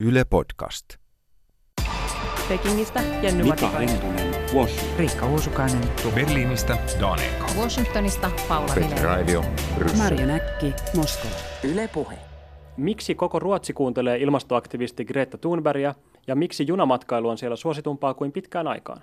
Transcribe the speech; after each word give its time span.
Yle 0.00 0.24
Podcast. 0.24 0.84
Pekingistä 2.48 3.00
Jenny 3.22 3.42
Mika. 3.42 3.68
Hentunen, 3.68 4.34
Washington. 4.54 4.98
Riikka 4.98 5.26
Uusukainen. 5.26 5.80
Berliinistä 6.14 6.78
Daniel. 7.00 7.30
Washingtonista 7.58 8.30
Paula 8.48 8.74
Petri. 8.74 9.04
Raivio. 9.04 9.44
Marjo 9.98 10.26
Näkki, 10.26 10.74
Moskova. 10.96 11.34
Yle 11.64 11.88
Puhe. 11.88 12.18
Miksi 12.76 13.14
koko 13.14 13.38
Ruotsi 13.38 13.72
kuuntelee 13.72 14.18
ilmastoaktivisti 14.18 15.04
Greta 15.04 15.38
Thunbergia 15.38 15.94
ja 16.26 16.36
miksi 16.36 16.66
junamatkailu 16.66 17.28
on 17.28 17.38
siellä 17.38 17.56
suositumpaa 17.56 18.14
kuin 18.14 18.32
pitkään 18.32 18.66
aikaan? 18.66 19.02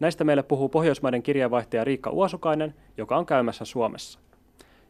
Näistä 0.00 0.24
meille 0.24 0.42
puhuu 0.42 0.68
Pohjoismaiden 0.68 1.22
kirjeenvaihtaja 1.22 1.84
Riikka 1.84 2.10
Uosukainen, 2.10 2.74
joka 2.96 3.16
on 3.16 3.26
käymässä 3.26 3.64
Suomessa. 3.64 4.18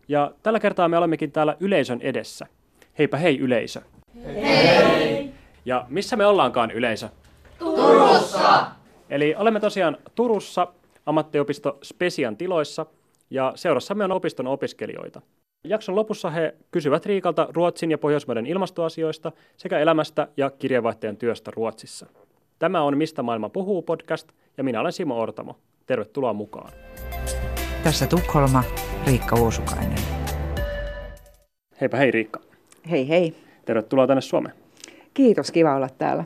Ja 0.08 0.32
tällä 0.42 0.60
kertaa 0.60 0.88
me 0.88 0.98
olemmekin 0.98 1.32
täällä 1.32 1.56
yleisön 1.60 2.00
edessä. 2.00 2.46
Heipä 2.98 3.16
hei 3.16 3.38
yleisö. 3.38 3.80
Hei! 4.24 5.27
Ja 5.68 5.86
missä 5.88 6.16
me 6.16 6.26
ollaankaan 6.26 6.70
yleisö? 6.70 7.08
Turussa! 7.58 8.66
Eli 9.10 9.34
olemme 9.38 9.60
tosiaan 9.60 9.96
Turussa 10.14 10.66
ammattiopisto 11.06 11.78
Spesian 11.82 12.36
tiloissa 12.36 12.86
ja 13.30 13.52
seurassamme 13.54 14.04
on 14.04 14.12
opiston 14.12 14.46
opiskelijoita. 14.46 15.22
Jakson 15.64 15.96
lopussa 15.96 16.30
he 16.30 16.54
kysyvät 16.70 17.06
Riikalta 17.06 17.48
Ruotsin 17.50 17.90
ja 17.90 17.98
Pohjoismaiden 17.98 18.46
ilmastoasioista 18.46 19.32
sekä 19.56 19.78
elämästä 19.78 20.28
ja 20.36 20.50
kirjeenvaihtajan 20.50 21.16
työstä 21.16 21.50
Ruotsissa. 21.56 22.06
Tämä 22.58 22.82
on 22.82 22.98
Mistä 22.98 23.22
maailma 23.22 23.48
puhuu 23.48 23.82
podcast 23.82 24.28
ja 24.56 24.64
minä 24.64 24.80
olen 24.80 24.92
Simo 24.92 25.20
Ortamo. 25.20 25.56
Tervetuloa 25.86 26.32
mukaan. 26.32 26.72
Tässä 27.84 28.06
Tukholma, 28.06 28.62
Riikka 29.06 29.36
Uusukainen. 29.36 29.98
Heipä 31.80 31.96
hei 31.96 32.10
Riikka. 32.10 32.40
Hei 32.90 33.08
hei. 33.08 33.34
Tervetuloa 33.64 34.06
tänne 34.06 34.20
Suomeen. 34.20 34.67
Kiitos, 35.18 35.50
kiva 35.50 35.74
olla 35.74 35.88
täällä. 35.98 36.24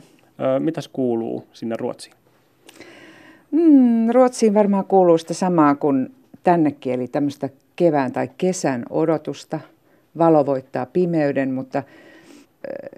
Mitäs 0.59 0.87
kuuluu 0.87 1.47
sinne 1.53 1.75
Ruotsiin? 1.79 2.15
Mm, 3.51 4.09
Ruotsiin 4.09 4.53
varmaan 4.53 4.85
kuuluu 4.85 5.17
sitä 5.17 5.33
samaa 5.33 5.75
kuin 5.75 6.15
tännekin, 6.43 6.93
eli 6.93 7.07
tämmöistä 7.07 7.49
kevään 7.75 8.11
tai 8.11 8.29
kesän 8.37 8.83
odotusta. 8.89 9.59
Valo 10.17 10.45
voittaa 10.45 10.85
pimeyden, 10.85 11.53
mutta 11.53 11.83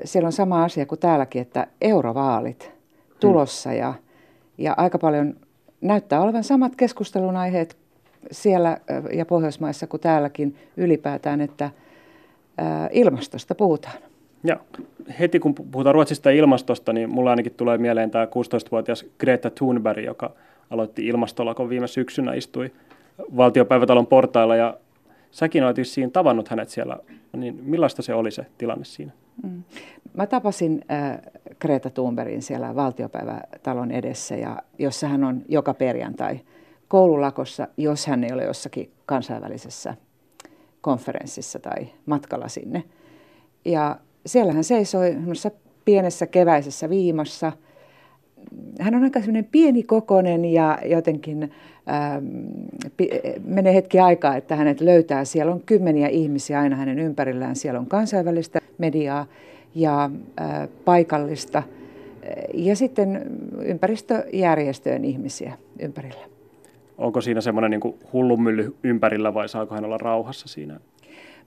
siellä 0.04 0.28
on 0.28 0.32
sama 0.32 0.64
asia 0.64 0.86
kuin 0.86 1.00
täälläkin, 1.00 1.42
että 1.42 1.68
eurovaalit 1.82 2.72
tulossa 3.20 3.74
ja, 3.74 3.94
ja 4.58 4.74
aika 4.78 4.98
paljon 4.98 5.36
näyttää 5.82 6.22
olevan 6.22 6.44
samat 6.44 6.76
keskustelun 6.76 7.36
aiheet 7.36 7.78
siellä 8.32 8.78
ja 9.14 9.26
Pohjoismaissa 9.26 9.88
kuin 9.88 10.02
täälläkin 10.02 10.56
ylipäätään, 10.78 11.42
että 11.42 11.70
ilmastosta 12.92 13.56
puhutaan. 13.56 13.98
Ja 14.46 14.60
heti 15.20 15.40
kun 15.40 15.56
puhutaan 15.56 15.94
Ruotsista 15.94 16.32
ja 16.32 16.38
ilmastosta, 16.38 16.94
niin 16.94 17.10
mulla 17.10 17.30
ainakin 17.30 17.54
tulee 17.54 17.78
mieleen 17.78 18.12
tämä 18.12 18.26
16-vuotias 18.26 19.06
Greta 19.20 19.50
Thunberg, 19.50 20.04
joka 20.04 20.32
aloitti 20.70 21.08
ilmastolakon 21.08 21.70
viime 21.70 21.88
syksynä, 21.88 22.34
istui 22.34 22.72
valtiopäivätalon 23.38 24.08
portailla 24.08 24.56
ja 24.56 24.78
säkin 25.32 25.64
olet 25.64 25.78
vissiin 25.78 26.12
tavannut 26.12 26.48
hänet 26.48 26.70
siellä. 26.70 26.98
Niin 27.34 27.60
millaista 27.64 28.02
se 28.02 28.14
oli 28.14 28.32
se 28.32 28.46
tilanne 28.58 28.86
siinä? 28.86 29.12
Mm. 29.44 29.64
Mä 30.14 30.28
tapasin 30.28 30.86
äh, 30.92 31.20
Greta 31.62 31.90
Thunbergin 31.90 32.42
siellä 32.42 32.76
valtiopäivätalon 32.76 33.92
edessä, 33.92 34.36
ja 34.36 34.58
jossa 34.80 35.08
hän 35.08 35.24
on 35.24 35.42
joka 35.50 35.74
perjantai 35.74 36.40
koululakossa, 36.88 37.68
jos 37.78 38.08
hän 38.08 38.24
ei 38.24 38.34
ole 38.34 38.44
jossakin 38.44 38.92
kansainvälisessä 39.06 39.96
konferenssissa 40.82 41.60
tai 41.60 41.88
matkalla 42.06 42.48
sinne. 42.48 42.84
Ja 43.66 43.98
siellä 44.26 44.54
hän 44.54 44.64
seisoi 44.64 45.18
pienessä 45.86 46.28
keväisessä 46.28 46.90
viimassa. 46.90 47.52
Hän 48.80 48.96
on 48.96 49.04
aika 49.04 49.20
semmoinen 49.20 49.48
pienikokoinen 49.52 50.46
ja 50.46 50.78
jotenkin 50.86 51.44
ähm, 51.44 52.26
pi- 52.98 53.10
menee 53.46 53.74
hetki 53.74 54.00
aikaa, 54.00 54.36
että 54.36 54.56
hänet 54.56 54.82
löytää. 54.82 55.26
Siellä 55.26 55.54
on 55.54 55.62
kymmeniä 55.66 56.08
ihmisiä 56.08 56.60
aina 56.60 56.76
hänen 56.76 57.00
ympärillään. 57.00 57.56
Siellä 57.56 57.80
on 57.80 57.86
kansainvälistä 57.86 58.60
mediaa 58.78 59.26
ja 59.76 60.10
äh, 60.42 60.70
paikallista 60.86 61.64
ja 62.54 62.76
sitten 62.76 63.26
ympäristöjärjestöjen 63.66 65.06
ihmisiä 65.06 65.58
ympärillä. 65.80 66.26
Onko 66.98 67.22
siinä 67.22 67.42
semmoinen 67.42 67.72
niin 67.72 67.96
hullunmylly 68.14 68.76
ympärillä 68.84 69.34
vai 69.34 69.50
saako 69.50 69.76
hän 69.76 69.86
olla 69.86 69.98
rauhassa 69.98 70.48
siinä? 70.48 70.80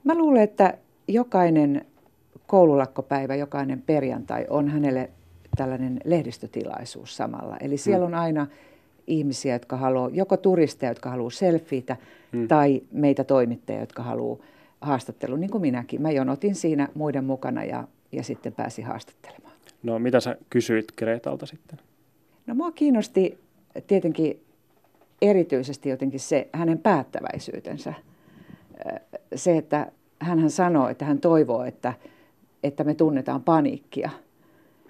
Mä 0.05 0.15
luulen, 0.15 0.43
että 0.43 0.75
jokainen 1.09 1.87
koululakkopäivä, 2.49 3.35
jokainen 3.35 3.83
perjantai 3.83 4.47
on 4.51 4.69
hänelle 4.69 5.11
tällainen 5.57 6.01
lehdistötilaisuus 6.05 7.17
samalla. 7.17 7.57
Eli 7.57 7.77
siellä 7.77 8.07
on 8.07 8.15
aina 8.15 8.47
ihmisiä, 9.07 9.55
jotka 9.55 9.77
haluaa, 9.77 10.11
joko 10.13 10.37
turisteja, 10.37 10.91
jotka 10.91 11.11
haluaa 11.11 11.31
selfieitä, 11.31 11.97
hmm. 12.33 12.49
tai 12.49 12.83
meitä 12.93 13.25
toimittajia, 13.25 13.81
jotka 13.81 14.03
haluaa 14.03 14.39
haastattelun, 14.81 15.41
niin 15.41 15.51
kuin 15.51 15.63
minäkin. 15.63 16.03
Mä 16.03 16.11
jonotin 16.11 16.55
siinä 16.55 16.89
muiden 16.95 17.25
mukana 17.25 17.65
ja, 17.65 17.89
ja 18.13 18.23
sitten 18.23 18.53
pääsin 18.53 18.85
haastattelemaan. 18.85 19.55
No 19.83 19.99
mitä 19.99 20.21
sä 20.21 20.37
kysyit 20.51 20.93
Gretalta 20.97 21.47
sitten? 21.47 21.79
No 22.47 22.55
mua 22.55 22.73
kiinnosti 22.73 23.39
tietenkin 23.87 24.41
erityisesti 25.23 25.89
jotenkin 25.89 26.21
se 26.21 26.49
hänen 26.53 26.79
päättäväisyytensä. 26.79 27.95
Se, 29.35 29.57
että 29.57 29.93
hän 30.19 30.51
sanoo, 30.51 30.89
että 30.89 31.05
hän 31.05 31.19
toivoo, 31.19 31.65
että, 31.65 31.95
että 32.63 32.85
me 32.85 32.95
tunnetaan 32.95 33.43
paniikkia. 33.43 34.11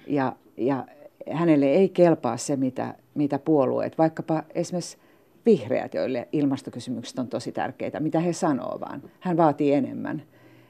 Ja, 0.07 0.33
ja 0.57 0.85
hänelle 1.31 1.67
ei 1.67 1.89
kelpaa 1.89 2.37
se, 2.37 2.57
mitä, 2.57 2.95
mitä 3.15 3.39
puolueet, 3.39 3.99
vaikkapa 3.99 4.43
esimerkiksi 4.55 4.99
vihreät, 5.47 5.95
joille 5.95 6.29
ilmastokysymykset 6.33 7.19
on 7.19 7.29
tosi 7.29 7.53
tärkeitä, 7.53 8.01
mitä 8.01 8.21
he 8.21 8.33
sanoo 8.33 8.81
vaan. 8.81 9.03
Hän 9.21 9.37
vaatii 9.37 9.73
enemmän. 9.73 10.23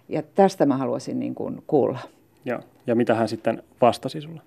Ja 0.09 0.23
tästä 0.23 0.67
mä 0.67 0.77
haluaisin 0.77 1.19
niin 1.19 1.35
kuin 1.35 1.63
kuulla. 1.67 1.99
Ja, 2.45 2.61
ja 2.87 2.95
mitä 2.95 3.15
hän 3.15 3.29
sitten 3.29 3.63
vastasi 3.81 4.21
sulle? 4.21 4.41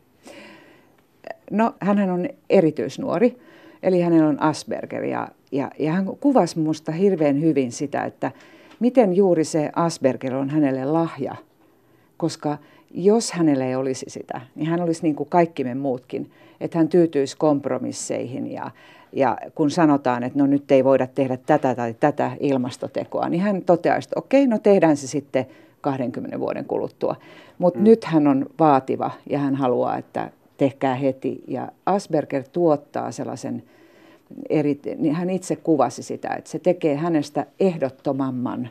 No, 1.51 1.75
hän 1.79 2.09
on 2.09 2.29
erityisnuori, 2.50 3.38
eli 3.84 4.01
hänellä 4.01 4.28
on 4.28 4.41
Asperger, 4.41 5.03
ja, 5.03 5.28
ja, 5.51 5.72
ja 5.79 5.91
hän 5.91 6.06
kuvasi 6.06 6.59
minusta 6.59 6.91
hirveän 6.91 7.41
hyvin 7.41 7.72
sitä, 7.72 8.03
että 8.03 8.31
miten 8.79 9.13
juuri 9.13 9.44
se 9.44 9.69
Asperger 9.75 10.35
on 10.35 10.50
hänelle 10.50 10.85
lahja, 10.85 11.35
koska 12.22 12.58
jos 12.94 13.32
hänellä 13.32 13.66
ei 13.66 13.76
olisi 13.76 14.06
sitä, 14.09 14.42
niin 14.56 14.68
hän 14.68 14.82
olisi 14.82 15.04
niin 15.04 15.16
kuin 15.16 15.30
kaikki 15.30 15.64
me 15.64 15.76
muutkin, 15.76 16.32
että 16.59 16.78
hän 16.78 16.88
tyytyisi 16.88 17.38
kompromisseihin 17.38 18.52
ja, 18.52 18.72
ja 19.14 19.38
kun 19.56 19.72
sanotaan, 19.72 20.24
että 20.24 20.40
no 20.40 20.46
nyt 20.46 20.72
ei 20.72 20.84
voida 20.84 21.08
tehdä 21.08 21.38
tätä 21.38 21.76
tai 21.76 21.96
tätä 22.00 22.32
ilmastotekoa, 22.40 23.30
niin 23.30 23.42
hän 23.42 23.62
toteaisi, 23.62 24.08
että 24.08 24.20
okei, 24.20 24.48
no 24.48 24.59
tehdään 24.59 24.98
se 24.98 25.08
sitten 25.08 25.46
20 25.82 26.40
vuoden 26.40 26.66
kuluttua. 26.66 27.16
Mutta 27.58 27.80
mm. 27.80 27.84
nyt 27.84 28.04
hän 28.04 28.28
on 28.28 28.46
vaativa 28.59 29.12
ja 29.30 29.40
hän 29.40 29.56
haluaa, 29.56 29.98
että 29.98 30.32
tehkää 30.58 30.96
heti. 30.96 31.44
Ja 31.48 31.72
Asperger 31.86 32.44
tuottaa 32.52 33.12
sellaisen, 33.12 33.64
eri, 34.50 34.80
niin 34.98 35.16
hän 35.16 35.30
itse 35.30 35.56
kuvasi 35.56 36.03
sitä, 36.03 36.30
että 36.38 36.50
se 36.50 36.59
tekee 36.59 36.96
hänestä 36.96 37.46
ehdottomamman 37.59 38.70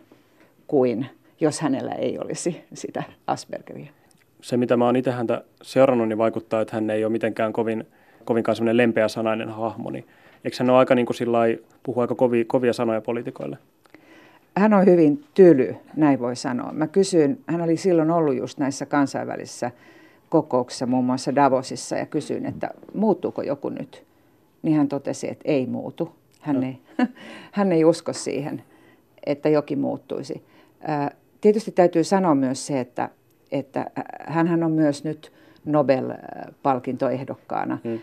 kuin 0.66 1.06
jos 1.40 1.60
hänellä 1.60 1.92
ei 1.92 2.18
olisi 2.18 2.64
sitä 2.74 3.02
Aspergeria. 3.26 3.92
Se, 4.42 4.56
mitä 4.56 4.76
mä 4.76 4.84
oon 4.86 4.96
itse 4.96 5.10
häntä 5.10 5.44
seurannut, 5.62 6.08
niin 6.08 6.18
vaikuttaa, 6.18 6.60
että 6.60 6.76
hän 6.76 6.90
ei 6.90 7.04
ole 7.04 7.12
mitenkään 7.12 7.52
kovin, 7.52 7.86
kovinkaan 8.24 8.56
semmoinen 8.56 8.76
lempeä 8.76 9.08
sanainen 9.08 9.48
hahmo. 9.48 9.90
Niin 9.90 10.06
eikö 10.44 10.56
hän 10.60 10.70
ole 10.70 10.78
aika 10.78 10.94
niin 10.94 11.06
kuin 11.06 11.16
sillai, 11.16 11.58
puhua 11.82 12.02
aika 12.02 12.14
kovia, 12.14 12.44
kovia 12.46 12.72
sanoja 12.72 13.00
poliitikoille? 13.00 13.58
Hän 14.56 14.74
on 14.74 14.86
hyvin 14.86 15.24
tyly, 15.34 15.76
näin 15.96 16.20
voi 16.20 16.36
sanoa. 16.36 16.72
Mä 16.72 16.86
kysyin, 16.86 17.40
hän 17.46 17.60
oli 17.60 17.76
silloin 17.76 18.10
ollut 18.10 18.36
just 18.36 18.58
näissä 18.58 18.86
kansainvälisissä 18.86 19.70
kokouksissa, 20.28 20.86
muun 20.86 21.04
muassa 21.04 21.34
Davosissa, 21.34 21.96
ja 21.96 22.06
kysyin, 22.06 22.46
että 22.46 22.70
muuttuuko 22.94 23.42
joku 23.42 23.68
nyt. 23.68 24.04
Niin 24.62 24.76
hän 24.76 24.88
totesi, 24.88 25.30
että 25.30 25.42
ei 25.48 25.66
muutu. 25.66 26.12
Hän, 26.40 26.60
no. 26.60 26.66
ei, 26.66 26.78
hän 27.52 27.72
ei 27.72 27.84
usko 27.84 28.12
siihen, 28.12 28.62
että 29.26 29.48
jokin 29.48 29.78
muuttuisi. 29.78 30.44
Tietysti 31.40 31.70
täytyy 31.70 32.04
sanoa 32.04 32.34
myös 32.34 32.66
se, 32.66 32.80
että, 32.80 33.08
että 33.52 33.90
hän 34.26 34.64
on 34.64 34.72
myös 34.72 35.04
nyt 35.04 35.32
Nobel-palkintoehdokkaana, 35.64 37.78
hmm. 37.84 37.98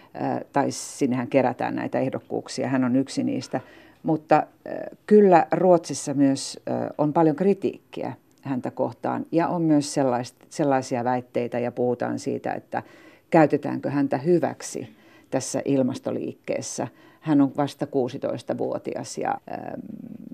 tai 0.53 0.71
sinnehän 0.71 1.27
kerätään 1.27 1.75
näitä 1.75 1.99
ehdokkuuksia, 1.99 2.67
hän 2.67 2.83
on 2.83 2.95
yksi 2.95 3.23
niistä. 3.23 3.61
Mutta 4.03 4.43
kyllä 5.05 5.47
Ruotsissa 5.51 6.13
myös 6.13 6.59
on 6.97 7.13
paljon 7.13 7.35
kritiikkiä 7.35 8.13
häntä 8.41 8.71
kohtaan 8.71 9.25
ja 9.31 9.47
on 9.47 9.61
myös 9.61 9.95
sellaisia 10.49 11.03
väitteitä 11.03 11.59
ja 11.59 11.71
puhutaan 11.71 12.19
siitä, 12.19 12.53
että 12.53 12.83
käytetäänkö 13.29 13.89
häntä 13.89 14.17
hyväksi 14.17 14.89
tässä 15.31 15.61
ilmastoliikkeessä. 15.65 16.87
Hän 17.21 17.41
on 17.41 17.51
vasta 17.57 17.85
16-vuotias, 17.85 19.17
ja, 19.17 19.35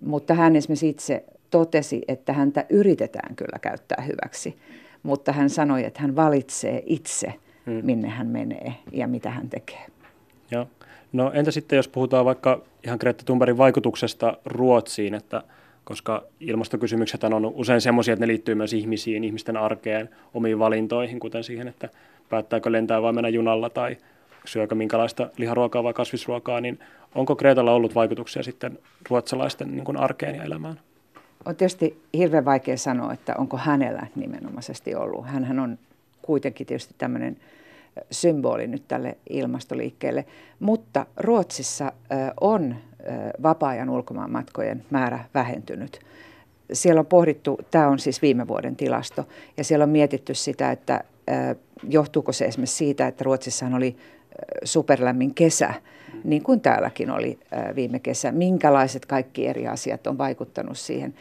mutta 0.05 0.33
hän 0.33 0.55
esimerkiksi 0.55 0.89
itse 0.89 1.25
totesi, 1.53 2.01
että 2.07 2.33
häntä 2.33 2.65
yritetään 2.69 3.35
kyllä 3.35 3.59
käyttää 3.61 4.03
hyväksi, 4.07 4.57
mutta 5.03 5.31
hän 5.31 5.49
sanoi, 5.49 5.85
että 5.85 6.01
hän 6.01 6.15
valitsee 6.15 6.83
itse 6.85 7.33
hmm. 7.65 7.81
minne 7.83 8.07
hän 8.07 8.27
menee 8.27 8.73
ja 8.91 9.07
mitä 9.07 9.29
hän 9.29 9.49
tekee. 9.49 9.85
Joo. 10.51 10.67
No 11.13 11.31
entä 11.33 11.51
sitten, 11.51 11.77
jos 11.77 11.87
puhutaan 11.87 12.25
vaikka 12.25 12.61
ihan 12.85 12.97
Greta 13.01 13.23
Thunbergin 13.25 13.57
vaikutuksesta 13.57 14.37
Ruotsiin, 14.45 15.13
että 15.13 15.41
koska 15.83 16.23
ilmastokysymykset 16.39 17.23
on 17.23 17.45
usein 17.45 17.81
sellaisia, 17.81 18.13
että 18.13 18.23
ne 18.25 18.27
liittyy 18.27 18.55
myös 18.55 18.73
ihmisiin, 18.73 19.23
ihmisten 19.23 19.57
arkeen, 19.57 20.09
omiin 20.33 20.59
valintoihin, 20.59 21.19
kuten 21.19 21.43
siihen, 21.43 21.67
että 21.67 21.89
päättääkö 22.29 22.71
lentää 22.71 23.01
vai 23.01 23.13
mennä 23.13 23.29
junalla 23.29 23.69
tai 23.69 23.97
syökö 24.45 24.75
minkälaista 24.75 25.29
liharuokaa 25.37 25.83
vai 25.83 25.93
kasvisruokaa, 25.93 26.61
niin 26.61 26.79
onko 27.15 27.35
Kreetalla 27.35 27.73
ollut 27.73 27.95
vaikutuksia 27.95 28.43
sitten 28.43 28.79
ruotsalaisten 29.09 29.71
niin 29.71 29.85
kuin 29.85 29.97
arkeen 29.97 30.35
ja 30.35 30.43
elämään? 30.43 30.79
On 31.45 31.55
tietysti 31.55 32.03
hirveän 32.13 32.45
vaikea 32.45 32.77
sanoa, 32.77 33.13
että 33.13 33.35
onko 33.37 33.57
hänellä 33.57 34.07
nimenomaisesti 34.15 34.95
ollut. 34.95 35.27
Hänhän 35.27 35.59
on 35.59 35.79
kuitenkin 36.21 36.67
tietysti 36.67 36.95
tämmöinen 36.97 37.37
symboli 38.11 38.67
nyt 38.67 38.87
tälle 38.87 39.17
ilmastoliikkeelle. 39.29 40.25
Mutta 40.59 41.05
Ruotsissa 41.17 41.91
on 42.41 42.75
vapaa-ajan 43.43 43.89
ulkomaanmatkojen 43.89 44.85
määrä 44.89 45.19
vähentynyt. 45.33 45.99
Siellä 46.73 46.99
on 46.99 47.05
pohdittu, 47.05 47.59
tämä 47.71 47.87
on 47.87 47.99
siis 47.99 48.21
viime 48.21 48.47
vuoden 48.47 48.75
tilasto, 48.75 49.27
ja 49.57 49.63
siellä 49.63 49.83
on 49.83 49.89
mietitty 49.89 50.33
sitä, 50.33 50.71
että 50.71 51.03
johtuuko 51.89 52.31
se 52.31 52.45
esimerkiksi 52.45 52.75
siitä, 52.75 53.07
että 53.07 53.23
Ruotsissahan 53.23 53.73
oli 53.73 53.97
superlämmin 54.63 55.33
kesä, 55.33 55.73
niin 56.23 56.43
kuin 56.43 56.61
täälläkin 56.61 57.11
oli 57.11 57.39
viime 57.75 57.99
kesä. 57.99 58.31
Minkälaiset 58.31 59.05
kaikki 59.05 59.47
eri 59.47 59.67
asiat 59.67 60.07
on 60.07 60.17
vaikuttanut 60.17 60.77
siihen. 60.77 61.13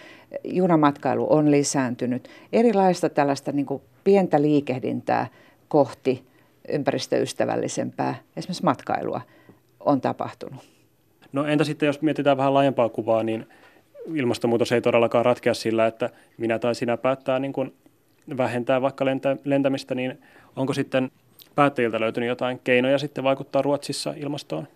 Junamatkailu 0.44 1.32
on 1.32 1.50
lisääntynyt. 1.50 2.28
Erilaista 2.52 3.08
tällaista 3.08 3.52
niin 3.52 3.66
kuin 3.66 3.82
pientä 4.04 4.42
liikehdintää 4.42 5.26
kohti 5.68 6.24
ympäristöystävällisempää, 6.68 8.14
esimerkiksi 8.36 8.64
matkailua, 8.64 9.20
on 9.80 10.00
tapahtunut. 10.00 10.60
No 11.32 11.46
entä 11.46 11.64
sitten, 11.64 11.86
jos 11.86 12.02
mietitään 12.02 12.36
vähän 12.36 12.54
laajempaa 12.54 12.88
kuvaa, 12.88 13.22
niin 13.22 13.46
ilmastonmuutos 14.14 14.72
ei 14.72 14.80
todellakaan 14.80 15.24
ratkea 15.24 15.54
sillä, 15.54 15.86
että 15.86 16.10
minä 16.38 16.58
tai 16.58 16.74
sinä 16.74 16.96
päättää 16.96 17.38
niin 17.38 17.52
kuin 17.52 17.74
vähentää 18.36 18.82
vaikka 18.82 19.04
lentä, 19.04 19.36
lentämistä, 19.44 19.94
niin 19.94 20.18
onko 20.56 20.72
sitten 20.72 21.10
päättäjiltä 21.54 22.00
löytynyt 22.00 22.28
jotain 22.28 22.60
keinoja 22.64 22.98
sitten 22.98 23.24
vaikuttaa 23.24 23.62
Ruotsissa 23.62 24.14
ilmastoon? 24.16 24.68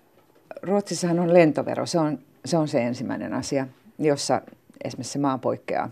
Ruotsissahan 0.63 1.19
on 1.19 1.35
lentovero, 1.35 1.87
se 1.87 1.99
on 1.99 2.19
se, 2.45 2.57
on 2.57 2.69
se 2.69 2.83
ensimmäinen 2.83 3.35
asia, 3.35 3.67
jossa 3.99 4.43
esimerkiksi 4.85 5.13
se 5.13 5.19
maa 5.19 5.39
poikkeaa 5.39 5.91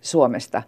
Suomesta. 0.00 0.62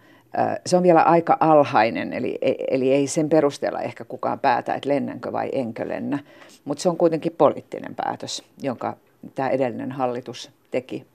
Se 0.67 0.77
on 0.77 0.83
vielä 0.83 1.03
aika 1.03 1.37
alhainen, 1.41 2.13
eli, 2.13 2.39
eli 2.71 2.93
ei 2.93 3.07
sen 3.07 3.29
perusteella 3.29 3.81
ehkä 3.81 4.05
kukaan 4.05 4.39
päätä, 4.39 4.75
että 4.75 4.89
lennänkö 4.89 5.33
vai 5.33 5.49
enkö 5.53 5.89
lennä. 5.89 6.19
Mutta 6.65 6.83
se 6.83 6.89
on 6.89 6.97
kuitenkin 6.97 7.35
poliittinen 7.39 7.95
päätös, 7.95 8.43
jonka 8.63 8.97
tämä 9.35 9.49
edellinen 9.49 9.93
hallitus 9.93 10.51
teki. 10.71 11.07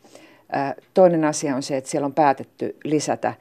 Toinen 0.93 1.25
asia 1.25 1.55
on 1.55 1.63
se, 1.63 1.77
että 1.77 1.89
siellä 1.89 2.05
on 2.05 2.13
päätetty 2.13 2.75
lisätä 2.83 3.33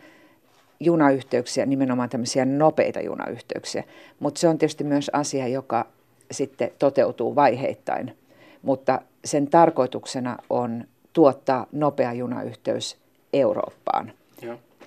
junayhteyksiä, 0.84 1.66
nimenomaan 1.66 2.08
tämmöisiä 2.08 2.44
nopeita 2.44 3.00
junayhteyksiä. 3.00 3.84
Mutta 4.20 4.40
se 4.40 4.48
on 4.48 4.58
tietysti 4.58 4.84
myös 4.84 5.10
asia, 5.12 5.48
joka 5.48 5.86
sitten 6.30 6.70
toteutuu 6.78 7.34
vaiheittain. 7.34 8.16
Mutta 8.62 9.00
sen 9.24 9.46
tarkoituksena 9.50 10.38
on 10.50 10.84
tuottaa 11.12 11.66
nopea 11.72 12.12
junayhteys 12.12 12.96
Eurooppaan, 13.32 14.12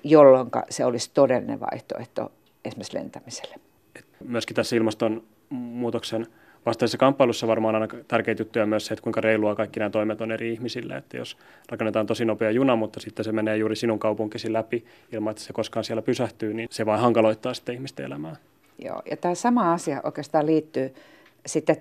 jolloin 0.03 0.50
se 0.69 0.86
olisi 0.86 1.12
todellinen 1.13 1.59
vaihtoehto 1.59 2.31
esimerkiksi 2.65 2.98
lentämiselle. 2.98 3.56
Myöskin 4.27 4.56
tässä 4.56 4.75
ilmastonmuutoksen 4.75 6.27
vastaisessa 6.65 6.97
kamppailussa 6.97 7.47
varmaan 7.47 7.75
aina 7.75 7.88
tärkeitä 8.07 8.41
juttuja 8.41 8.65
myös 8.65 8.85
se, 8.85 8.94
että 8.94 9.03
kuinka 9.03 9.21
reilua 9.21 9.56
kaikki 9.56 9.79
nämä 9.79 9.89
toimet 9.89 10.21
on 10.21 10.31
eri 10.31 10.53
ihmisille. 10.53 10.97
Että 10.97 11.17
jos 11.17 11.38
rakennetaan 11.69 12.06
tosi 12.06 12.25
nopea 12.25 12.51
juna, 12.51 12.75
mutta 12.75 13.00
sitten 13.00 13.25
se 13.25 13.31
menee 13.31 13.57
juuri 13.57 13.75
sinun 13.75 14.00
kaupunkisi 14.00 14.53
läpi 14.53 14.85
ilman, 15.12 15.31
että 15.31 15.44
se 15.44 15.53
koskaan 15.53 15.83
siellä 15.83 16.01
pysähtyy, 16.01 16.53
niin 16.53 16.67
se 16.71 16.85
vain 16.85 17.01
hankaloittaa 17.01 17.53
sitten 17.53 17.75
ihmisten 17.75 18.06
elämää. 18.06 18.35
Joo, 18.79 19.01
ja 19.12 19.17
tämä 19.17 19.35
sama 19.35 19.73
asia 19.73 20.01
oikeastaan 20.03 20.45
liittyy 20.45 20.94
sitten 21.45 21.77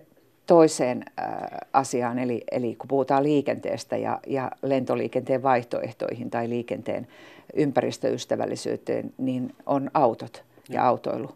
toiseen 0.46 1.04
äh, 1.20 1.26
asiaan, 1.72 2.18
eli, 2.18 2.44
eli 2.50 2.74
kun 2.74 2.88
puhutaan 2.88 3.22
liikenteestä 3.22 3.96
ja, 3.96 4.20
ja 4.26 4.50
lentoliikenteen 4.62 5.42
vaihtoehtoihin 5.42 6.30
tai 6.30 6.48
liikenteen 6.48 7.06
ympäristöystävällisyyteen, 7.54 9.14
niin 9.18 9.54
on 9.66 9.90
autot 9.94 10.44
ja, 10.68 10.74
ja 10.74 10.86
autoilu. 10.86 11.30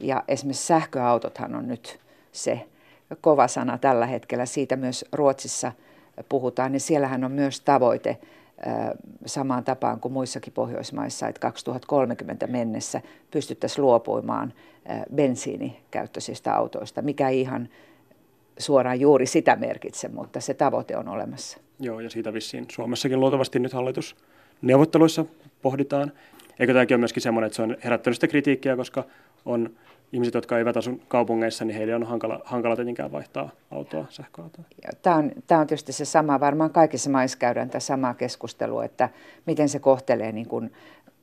Ja 0.00 0.24
esimerkiksi 0.28 0.66
sähköautothan 0.66 1.54
on 1.54 1.68
nyt 1.68 1.98
se 2.32 2.60
kova 3.20 3.48
sana 3.48 3.78
tällä 3.78 4.06
hetkellä. 4.06 4.46
Siitä 4.46 4.76
myös 4.76 5.04
Ruotsissa 5.12 5.72
puhutaan, 6.28 6.72
niin 6.72 6.80
siellähän 6.80 7.24
on 7.24 7.32
myös 7.32 7.60
tavoite 7.60 8.18
samaan 9.26 9.64
tapaan 9.64 10.00
kuin 10.00 10.12
muissakin 10.12 10.52
Pohjoismaissa, 10.52 11.28
että 11.28 11.40
2030 11.40 12.46
mennessä 12.46 13.00
pystyttäisiin 13.30 13.84
luopuimaan 13.84 14.52
bensiinikäyttöisistä 15.14 16.54
autoista, 16.54 17.02
mikä 17.02 17.28
ihan 17.28 17.68
suoraan 18.58 19.00
juuri 19.00 19.26
sitä 19.26 19.56
merkitse, 19.56 20.08
mutta 20.08 20.40
se 20.40 20.54
tavoite 20.54 20.96
on 20.96 21.08
olemassa. 21.08 21.58
Joo, 21.80 22.00
ja 22.00 22.10
siitä 22.10 22.32
vissiin 22.32 22.66
Suomessakin 22.72 23.20
luultavasti 23.20 23.58
nyt 23.58 23.72
hallitusneuvotteluissa 23.72 25.24
pohditaan. 25.62 26.12
Eikö 26.58 26.72
tämäkin 26.72 26.94
ole 26.94 27.00
myöskin 27.00 27.22
semmoinen, 27.22 27.46
että 27.46 27.56
se 27.56 27.62
on 27.62 27.76
herättänyt 27.84 28.16
sitä 28.16 28.28
kritiikkiä, 28.28 28.76
koska 28.76 29.04
on 29.44 29.70
ihmiset, 30.12 30.34
jotka 30.34 30.58
eivät 30.58 30.76
asu 30.76 31.00
kaupungeissa, 31.08 31.64
niin 31.64 31.76
heille 31.76 31.94
on 31.94 32.02
hankala, 32.02 32.40
hankala 32.44 32.76
tietenkään 32.76 33.12
vaihtaa 33.12 33.50
autoa, 33.70 34.06
sähköautoa. 34.10 34.64
Tämä 35.02 35.16
on, 35.16 35.32
tämä 35.46 35.60
on 35.60 35.66
tietysti 35.66 35.92
se 35.92 36.04
sama, 36.04 36.40
varmaan 36.40 36.70
kaikissa 36.70 37.10
maissa 37.10 37.38
käydään 37.38 37.68
tätä 37.68 37.80
samaa 37.80 38.14
keskustelua, 38.14 38.84
että 38.84 39.08
miten 39.46 39.68
se 39.68 39.78
kohtelee 39.78 40.32
niin 40.32 40.48
kuin 40.48 40.72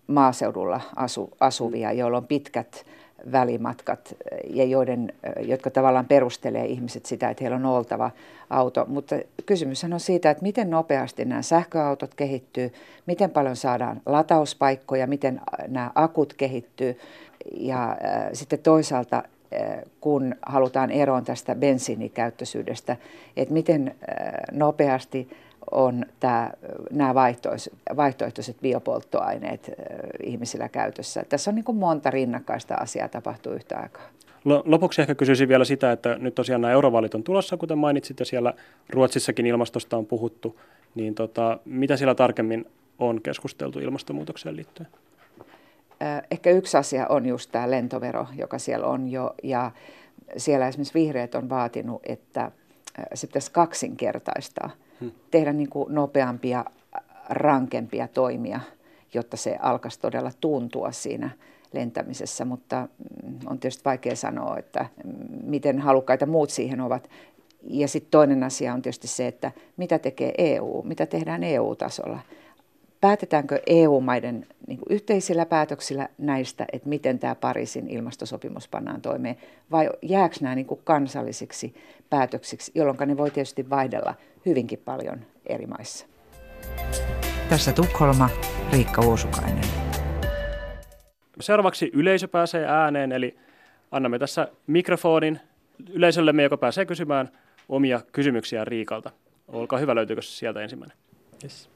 maaseudulla 0.07 0.81
asu, 0.95 1.33
asuvia, 1.39 1.91
joilla 1.91 2.17
on 2.17 2.27
pitkät 2.27 2.85
välimatkat 3.31 4.15
ja 4.49 4.63
joiden, 4.63 5.13
jotka 5.39 5.69
tavallaan 5.69 6.05
perustelee 6.05 6.65
ihmiset 6.65 7.05
sitä, 7.05 7.29
että 7.29 7.43
heillä 7.43 7.55
on 7.55 7.65
oltava 7.65 8.11
auto. 8.49 8.85
Mutta 8.87 9.15
kysymys 9.45 9.83
on 9.83 9.99
siitä, 9.99 10.31
että 10.31 10.43
miten 10.43 10.69
nopeasti 10.69 11.25
nämä 11.25 11.41
sähköautot 11.41 12.15
kehittyy, 12.15 12.73
miten 13.05 13.29
paljon 13.29 13.55
saadaan 13.55 14.01
latauspaikkoja, 14.05 15.07
miten 15.07 15.41
nämä 15.67 15.91
akut 15.95 16.33
kehittyy. 16.33 16.99
Ja 17.57 17.89
äh, 17.89 17.97
sitten 18.33 18.59
toisaalta, 18.59 19.23
kun 20.01 20.35
halutaan 20.45 20.91
eroon 20.91 21.25
tästä 21.25 21.55
bensiinikäyttöisyydestä, 21.55 22.97
että 23.37 23.53
miten 23.53 23.95
nopeasti 24.51 25.29
on 25.71 26.05
tämä, 26.19 26.51
nämä 26.91 27.15
vaihtoehtoiset, 27.95 28.61
biopolttoaineet 28.61 29.71
ihmisillä 30.23 30.69
käytössä. 30.69 31.23
Tässä 31.29 31.51
on 31.51 31.55
niin 31.55 31.75
monta 31.75 32.11
rinnakkaista 32.11 32.75
asiaa 32.75 33.07
tapahtuu 33.07 33.53
yhtä 33.53 33.79
aikaa. 33.79 34.09
Lopuksi 34.45 35.01
ehkä 35.01 35.15
kysyisin 35.15 35.47
vielä 35.47 35.65
sitä, 35.65 35.91
että 35.91 36.15
nyt 36.19 36.35
tosiaan 36.35 36.61
nämä 36.61 36.71
eurovaalit 36.71 37.15
on 37.15 37.23
tulossa, 37.23 37.57
kuten 37.57 37.77
mainitsit, 37.77 38.19
ja 38.19 38.25
siellä 38.25 38.53
Ruotsissakin 38.89 39.45
ilmastosta 39.45 39.97
on 39.97 40.05
puhuttu. 40.05 40.59
Niin 40.95 41.15
tota, 41.15 41.59
mitä 41.65 41.97
siellä 41.97 42.15
tarkemmin 42.15 42.65
on 42.99 43.21
keskusteltu 43.21 43.79
ilmastonmuutokseen 43.79 44.55
liittyen? 44.55 44.89
Ehkä 46.31 46.51
yksi 46.51 46.77
asia 46.77 47.07
on 47.07 47.25
just 47.25 47.51
tämä 47.51 47.71
lentovero, 47.71 48.27
joka 48.37 48.59
siellä 48.59 48.87
on 48.87 49.07
jo, 49.07 49.33
ja 49.43 49.71
siellä 50.37 50.67
esimerkiksi 50.67 50.93
vihreät 50.93 51.35
on 51.35 51.49
vaatinut, 51.49 52.01
että 52.03 52.51
se 53.13 53.27
pitäisi 53.27 53.51
kaksinkertaistaa, 53.51 54.69
hmm. 55.01 55.11
tehdä 55.31 55.53
niin 55.53 55.69
kuin 55.69 55.95
nopeampia, 55.95 56.65
rankempia 57.29 58.07
toimia, 58.07 58.59
jotta 59.13 59.37
se 59.37 59.57
alkaisi 59.61 59.99
todella 59.99 60.31
tuntua 60.41 60.91
siinä 60.91 61.29
lentämisessä, 61.73 62.45
mutta 62.45 62.87
mm, 63.23 63.39
on 63.45 63.59
tietysti 63.59 63.85
vaikea 63.85 64.15
sanoa, 64.15 64.57
että 64.57 64.85
miten 65.43 65.79
halukkaita 65.79 66.25
muut 66.25 66.49
siihen 66.49 66.81
ovat. 66.81 67.09
Ja 67.63 67.87
sitten 67.87 68.11
toinen 68.11 68.43
asia 68.43 68.73
on 68.73 68.81
tietysti 68.81 69.07
se, 69.07 69.27
että 69.27 69.51
mitä 69.77 69.99
tekee 69.99 70.33
EU, 70.37 70.81
mitä 70.83 71.05
tehdään 71.05 71.43
EU-tasolla 71.43 72.19
päätetäänkö 73.01 73.59
EU-maiden 73.67 74.47
niin 74.67 74.79
kuin 74.79 74.95
yhteisillä 74.95 75.45
päätöksillä 75.45 76.09
näistä, 76.17 76.65
että 76.73 76.89
miten 76.89 77.19
tämä 77.19 77.35
Pariisin 77.35 77.87
ilmastosopimus 77.87 78.67
pannaan 78.67 79.01
toimeen, 79.01 79.35
vai 79.71 79.89
jääkö 80.01 80.35
nämä 80.41 80.55
niin 80.55 80.65
kuin 80.65 80.81
kansallisiksi 80.83 81.75
päätöksiksi, 82.09 82.71
jolloin 82.75 82.97
ne 83.05 83.17
voi 83.17 83.31
tietysti 83.31 83.69
vaihdella 83.69 84.15
hyvinkin 84.45 84.79
paljon 84.85 85.19
eri 85.45 85.65
maissa. 85.65 86.05
Tässä 87.49 87.73
Tukholma, 87.73 88.29
Riikka 88.73 89.01
Uusukainen. 89.05 89.63
Seuraavaksi 91.39 91.91
yleisö 91.93 92.27
pääsee 92.27 92.65
ääneen, 92.67 93.11
eli 93.11 93.37
annamme 93.91 94.19
tässä 94.19 94.47
mikrofonin 94.67 95.39
yleisöllemme, 95.89 96.43
joka 96.43 96.57
pääsee 96.57 96.85
kysymään 96.85 97.29
omia 97.69 98.01
kysymyksiä 98.11 98.65
Riikalta. 98.65 99.11
Olkaa 99.47 99.79
hyvä, 99.79 99.95
löytyykö 99.95 100.21
sieltä 100.21 100.61
ensimmäinen? 100.61 100.97
Yes. 101.43 101.70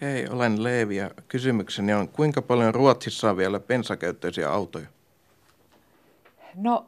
Hei, 0.00 0.26
olen 0.30 0.62
Leevi 0.62 0.96
ja 0.96 1.10
kysymykseni 1.28 1.94
on, 1.94 2.08
kuinka 2.08 2.42
paljon 2.42 2.74
Ruotsissa 2.74 3.30
on 3.30 3.36
vielä 3.36 3.60
bensakäyttöisiä 3.60 4.50
autoja? 4.50 4.86
No, 6.54 6.86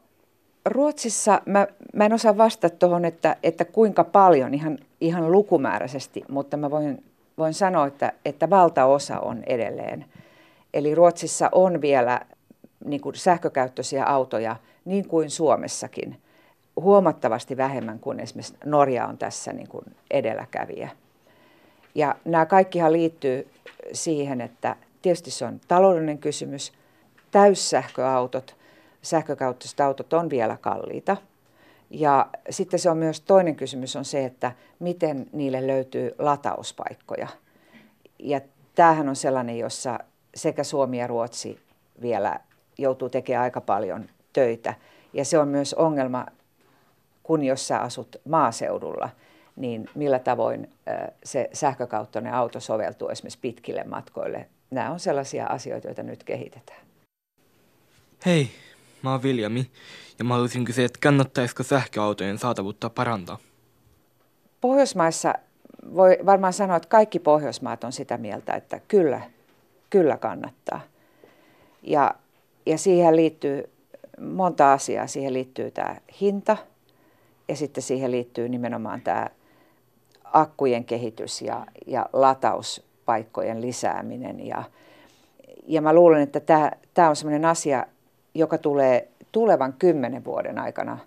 Ruotsissa 0.65 1.43
mä, 1.47 1.67
mä 1.95 2.05
en 2.05 2.13
osaa 2.13 2.37
vastata 2.37 2.77
tuohon, 2.77 3.05
että, 3.05 3.37
että 3.43 3.65
kuinka 3.65 4.05
paljon 4.05 4.55
ihan, 4.55 4.79
ihan 5.01 5.33
lukumääräisesti, 5.33 6.25
mutta 6.29 6.57
mä 6.57 6.71
voin, 6.71 7.05
voin 7.39 7.55
sanoa, 7.55 7.87
että, 7.87 8.13
että 8.25 8.51
valtaosa 8.51 9.21
on 9.21 9.43
edelleen. 9.47 10.05
Eli 10.75 10.95
Ruotsissa 10.95 11.49
on 11.53 11.81
vielä 11.81 12.21
niin 12.85 13.01
kuin 13.01 13.15
sähkökäyttöisiä 13.15 14.05
autoja, 14.05 14.57
niin 14.85 15.09
kuin 15.09 15.31
Suomessakin, 15.31 16.21
huomattavasti 16.77 17.57
vähemmän 17.57 17.99
kuin 17.99 18.21
esimerkiksi 18.21 18.55
Norja 18.65 19.07
on 19.07 19.19
tässä 19.19 19.53
niin 19.53 19.69
kuin 19.69 19.85
edelläkävijä. 20.11 20.91
Ja 21.95 22.15
nämä 22.25 22.47
kaikkihan 22.47 22.93
liittyy 22.93 23.49
siihen, 23.93 24.41
että 24.41 24.77
tietysti 25.03 25.31
se 25.31 25.45
on 25.45 25.61
taloudellinen 25.69 26.19
kysymys. 26.19 26.73
Täyssähköautot, 27.31 28.57
sähkökäyttöiset 29.03 29.81
autot 29.81 30.13
on 30.13 30.31
vielä 30.31 30.57
kalliita. 30.61 31.17
Ja 31.91 32.27
sitten 32.51 32.81
se 32.81 32.91
on 32.91 32.97
myös 32.97 33.21
toinen 33.21 33.57
kysymys 33.57 33.97
on 33.97 34.05
se, 34.05 34.25
että 34.25 34.53
miten 34.79 35.27
niille 35.33 35.67
löytyy 35.67 36.15
latauspaikkoja. 36.19 37.29
Ja 38.19 38.41
tämähän 38.75 39.09
on 39.09 39.17
sellainen, 39.17 39.59
jossa 39.59 39.99
sekä 40.35 40.65
Suomi 40.65 40.99
ja 40.99 41.07
Ruotsi 41.07 41.61
vielä 42.03 42.41
joutuu 42.79 43.09
tekemään 43.09 43.43
aika 43.43 43.61
paljon 43.61 44.09
töitä. 44.33 44.75
Ja 45.13 45.25
se 45.25 45.39
on 45.39 45.49
myös 45.49 45.75
ongelma, 45.75 46.27
kun 47.23 47.45
jos 47.45 47.69
sä 47.69 47.79
asut 47.79 48.17
maaseudulla, 48.29 49.09
niin 49.57 49.89
millä 49.95 50.19
tavoin 50.19 50.71
se 51.25 51.51
sähkökauttoinen 51.53 52.35
auto 52.35 52.61
soveltuu 52.61 53.09
esimerkiksi 53.09 53.39
pitkille 53.39 53.85
matkoille. 53.85 54.49
Nämä 54.71 54.91
on 54.91 55.01
sellaisia 55.01 55.47
asioita, 55.47 55.89
joita 55.89 56.03
nyt 56.03 56.25
kehitetään. 56.25 56.81
Hei, 58.27 58.51
mä 59.03 59.11
oon 59.11 59.23
Viljami 59.23 59.71
ja 60.19 60.25
mä 60.25 60.35
haluaisin 60.35 60.65
kysyä, 60.65 60.85
että 60.85 60.99
kannattaisiko 61.03 61.63
sähköautojen 61.63 62.39
saatavuutta 62.39 62.91
parantaa? 62.91 63.39
Pohjoismaissa 64.61 65.35
voi 65.95 66.19
varmaan 66.27 66.53
sanoa, 66.53 66.77
että 66.77 66.89
kaikki 66.89 67.19
Pohjoismaat 67.19 67.85
on 67.85 67.93
sitä 67.93 68.19
mieltä, 68.19 68.53
että 68.53 68.81
kyllä, 68.89 69.21
kyllä 69.91 70.17
kannattaa. 70.17 70.81
Ja, 71.83 72.15
ja 72.67 72.79
siihen 72.79 73.17
liittyy 73.17 73.71
monta 74.21 74.73
asiaa. 74.73 75.07
Siihen 75.07 75.33
liittyy 75.33 75.71
tämä 75.71 75.97
hinta 76.21 76.57
ja 77.49 77.57
sitten 77.57 77.83
siihen 77.83 78.11
liittyy 78.11 78.49
nimenomaan 78.49 79.01
tämä 79.01 79.31
akkujen 80.33 80.85
kehitys 80.85 81.43
ja, 81.43 81.67
ja 81.87 82.07
latauspaikkojen 82.13 83.61
lisääminen. 83.61 84.47
Ja, 84.47 84.63
ja 85.67 85.83
mä 85.83 85.93
luulen, 85.93 86.23
että 86.23 86.41
tämä, 86.95 87.09
on 87.09 87.17
sellainen 87.17 87.45
asia, 87.45 87.87
joka 88.35 88.59
tulee 88.59 89.09
tulevan 89.33 89.73
kymmenen 89.73 90.25
vuoden 90.25 90.59
aikana 90.59 90.99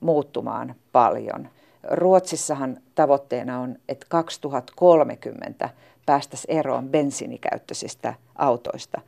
muuttumaan 0.00 0.74
paljon. 0.92 1.48
Ruotsissahan 1.90 2.76
tavoitteena 2.94 3.60
on, 3.60 3.76
että 3.88 4.06
2030 4.08 5.70
päästäisiin 6.06 6.58
eroon 6.58 6.88
bensiinikäyttöisistä 6.88 8.14
autoista. 8.34 9.00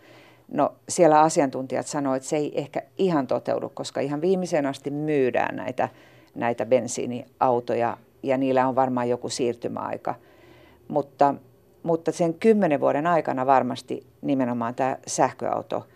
No 0.48 0.74
siellä 0.88 1.20
asiantuntijat 1.20 1.86
sanoivat, 1.86 2.16
että 2.16 2.28
se 2.28 2.36
ei 2.36 2.60
ehkä 2.60 2.82
ihan 2.98 3.26
toteudu, 3.26 3.68
koska 3.68 4.00
ihan 4.00 4.20
viimeiseen 4.20 4.66
asti 4.66 4.90
myydään 4.90 5.56
näitä, 5.56 5.88
näitä 6.34 6.66
bensiiniautoja 6.66 7.96
ja 8.26 8.36
niillä 8.36 8.68
on 8.68 8.74
varmaan 8.74 9.08
joku 9.08 9.28
siirtymäaika. 9.28 10.14
Mutta, 10.88 11.34
mutta 11.82 12.12
sen 12.12 12.34
kymmenen 12.34 12.80
vuoden 12.80 13.06
aikana 13.06 13.46
varmasti 13.46 14.06
nimenomaan 14.22 14.74
tämä 14.74 14.96
sähköauto 15.06 15.86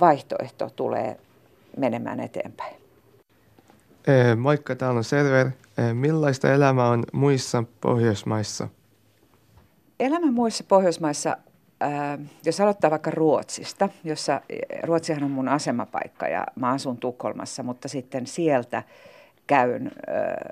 vaihtoehto 0.00 0.70
tulee 0.76 1.16
menemään 1.76 2.20
eteenpäin. 2.20 2.76
Moikka, 4.36 4.76
täällä 4.76 4.98
on 4.98 5.04
Server. 5.04 5.50
Millaista 5.92 6.52
elämä 6.52 6.88
on 6.88 7.04
muissa 7.12 7.64
Pohjoismaissa? 7.80 8.68
Elämä 10.00 10.30
muissa 10.32 10.64
Pohjoismaissa, 10.68 11.36
jos 12.44 12.60
aloittaa 12.60 12.90
vaikka 12.90 13.10
Ruotsista, 13.10 13.88
jossa 14.04 14.40
Ruotsihan 14.82 15.24
on 15.24 15.30
mun 15.30 15.48
asemapaikka 15.48 16.28
ja 16.28 16.46
mä 16.56 16.70
asun 16.70 16.96
Tukholmassa, 16.96 17.62
mutta 17.62 17.88
sitten 17.88 18.26
sieltä 18.26 18.82
käyn 19.46 19.90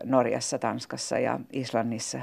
Norjassa, 0.04 0.58
Tanskassa 0.58 1.18
ja 1.18 1.40
Islannissa. 1.52 2.18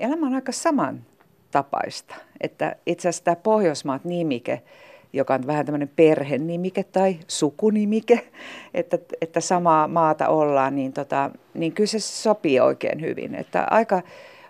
Elämä 0.00 0.26
on 0.26 0.34
aika 0.34 0.52
samantapaista, 0.52 2.14
että 2.40 2.76
itse 2.86 3.08
asiassa 3.08 3.24
tämä 3.24 3.36
Pohjoismaat-nimike– 3.36 4.62
joka 5.12 5.34
on 5.34 5.46
vähän 5.46 5.66
tämmöinen 5.66 5.90
perhenimike 5.96 6.84
tai 6.84 7.16
sukunimike, 7.28 8.28
että, 8.74 8.98
että 9.20 9.40
samaa 9.40 9.88
maata 9.88 10.28
ollaan, 10.28 10.76
niin, 10.76 10.92
tota, 10.92 11.30
niin 11.54 11.72
kyllä 11.72 11.86
se 11.86 12.00
sopii 12.00 12.60
oikein 12.60 13.00
hyvin. 13.00 13.34
Että 13.34 13.66
aika, 13.70 14.02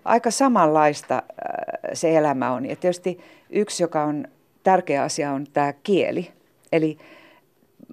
aika 0.04 0.30
samanlaista 0.30 1.22
se 1.92 2.16
elämä 2.16 2.52
on. 2.52 2.66
Ja 2.66 2.76
tietysti 2.76 3.20
yksi, 3.50 3.82
joka 3.82 4.04
on 4.04 4.28
tärkeä 4.62 5.02
asia, 5.02 5.32
on 5.32 5.46
tämä 5.52 5.72
kieli. 5.72 6.30
Eli 6.72 6.98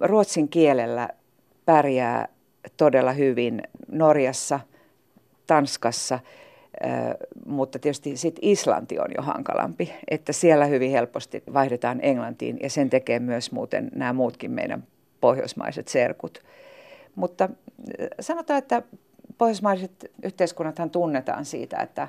ruotsin 0.00 0.48
kielellä 0.48 1.08
pärjää 1.64 2.28
todella 2.76 3.12
hyvin 3.12 3.62
Norjassa, 3.88 4.60
Tanskassa– 5.46 6.18
mutta 7.46 7.78
tietysti 7.78 8.16
sit 8.16 8.38
Islanti 8.42 8.98
on 8.98 9.08
jo 9.16 9.22
hankalampi, 9.22 9.92
että 10.08 10.32
siellä 10.32 10.66
hyvin 10.66 10.90
helposti 10.90 11.42
vaihdetaan 11.54 11.98
Englantiin 12.02 12.58
ja 12.62 12.70
sen 12.70 12.90
tekee 12.90 13.18
myös 13.18 13.52
muuten 13.52 13.90
nämä 13.94 14.12
muutkin 14.12 14.50
meidän 14.50 14.84
pohjoismaiset 15.20 15.88
serkut. 15.88 16.42
Mutta 17.14 17.48
sanotaan, 18.20 18.58
että 18.58 18.82
pohjoismaiset 19.38 20.10
yhteiskunnathan 20.22 20.90
tunnetaan 20.90 21.44
siitä, 21.44 21.76
että, 21.76 22.08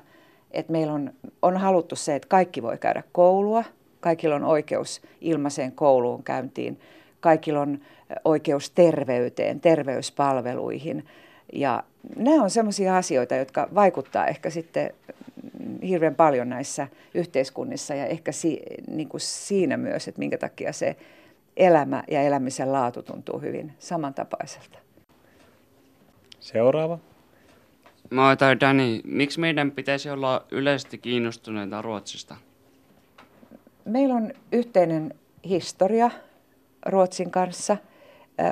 että 0.51 0.71
meillä 0.71 0.93
on, 0.93 1.13
on 1.41 1.57
haluttu 1.57 1.95
se, 1.95 2.15
että 2.15 2.27
kaikki 2.27 2.61
voi 2.61 2.77
käydä 2.77 3.03
koulua, 3.11 3.63
kaikilla 3.99 4.35
on 4.35 4.43
oikeus 4.43 5.01
ilmaiseen 5.21 5.71
kouluun 5.71 6.23
käyntiin, 6.23 6.79
kaikilla 7.19 7.61
on 7.61 7.79
oikeus 8.25 8.69
terveyteen, 8.69 9.59
terveyspalveluihin– 9.59 11.05
ja 11.53 11.83
nämä 12.15 12.43
on 12.43 12.49
sellaisia 12.49 12.97
asioita, 12.97 13.35
jotka 13.35 13.69
vaikuttaa 13.75 14.27
ehkä 14.27 14.49
sitten 14.49 14.93
hirveän 15.87 16.15
paljon 16.15 16.49
näissä 16.49 16.87
yhteiskunnissa 17.13 17.95
ja 17.95 18.05
ehkä 18.05 18.31
si, 18.31 18.61
niin 18.87 19.09
kuin 19.09 19.21
siinä 19.21 19.77
myös, 19.77 20.07
että 20.07 20.19
minkä 20.19 20.37
takia 20.37 20.73
se 20.73 20.95
elämä 21.57 22.03
ja 22.07 22.21
elämisen 22.21 22.71
laatu 22.73 23.01
tuntuu 23.01 23.39
hyvin 23.39 23.73
samantapaiselta. 23.79 24.79
Seuraava. 26.39 26.99
Mä 28.09 28.27
oon 28.27 28.37
Dani. 28.59 29.01
Miksi 29.03 29.39
meidän 29.39 29.71
pitäisi 29.71 30.09
olla 30.09 30.45
yleisesti 30.51 30.97
kiinnostuneita 30.97 31.81
Ruotsista? 31.81 32.35
Meillä 33.85 34.15
on 34.15 34.33
yhteinen 34.51 35.13
historia 35.45 36.11
Ruotsin 36.85 37.31
kanssa. 37.31 37.77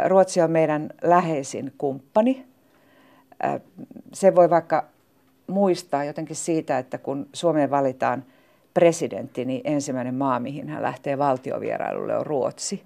Ruotsi 0.07 0.41
on 0.41 0.51
meidän 0.51 0.89
läheisin 1.01 1.73
kumppani 1.77 2.45
se 4.13 4.35
voi 4.35 4.49
vaikka 4.49 4.85
muistaa 5.47 6.03
jotenkin 6.03 6.35
siitä, 6.35 6.77
että 6.77 6.97
kun 6.97 7.29
Suomeen 7.33 7.69
valitaan 7.69 8.25
presidentti, 8.73 9.45
niin 9.45 9.61
ensimmäinen 9.63 10.15
maa, 10.15 10.39
mihin 10.39 10.69
hän 10.69 10.83
lähtee 10.83 11.17
valtiovierailulle, 11.17 12.17
on 12.17 12.25
Ruotsi. 12.25 12.83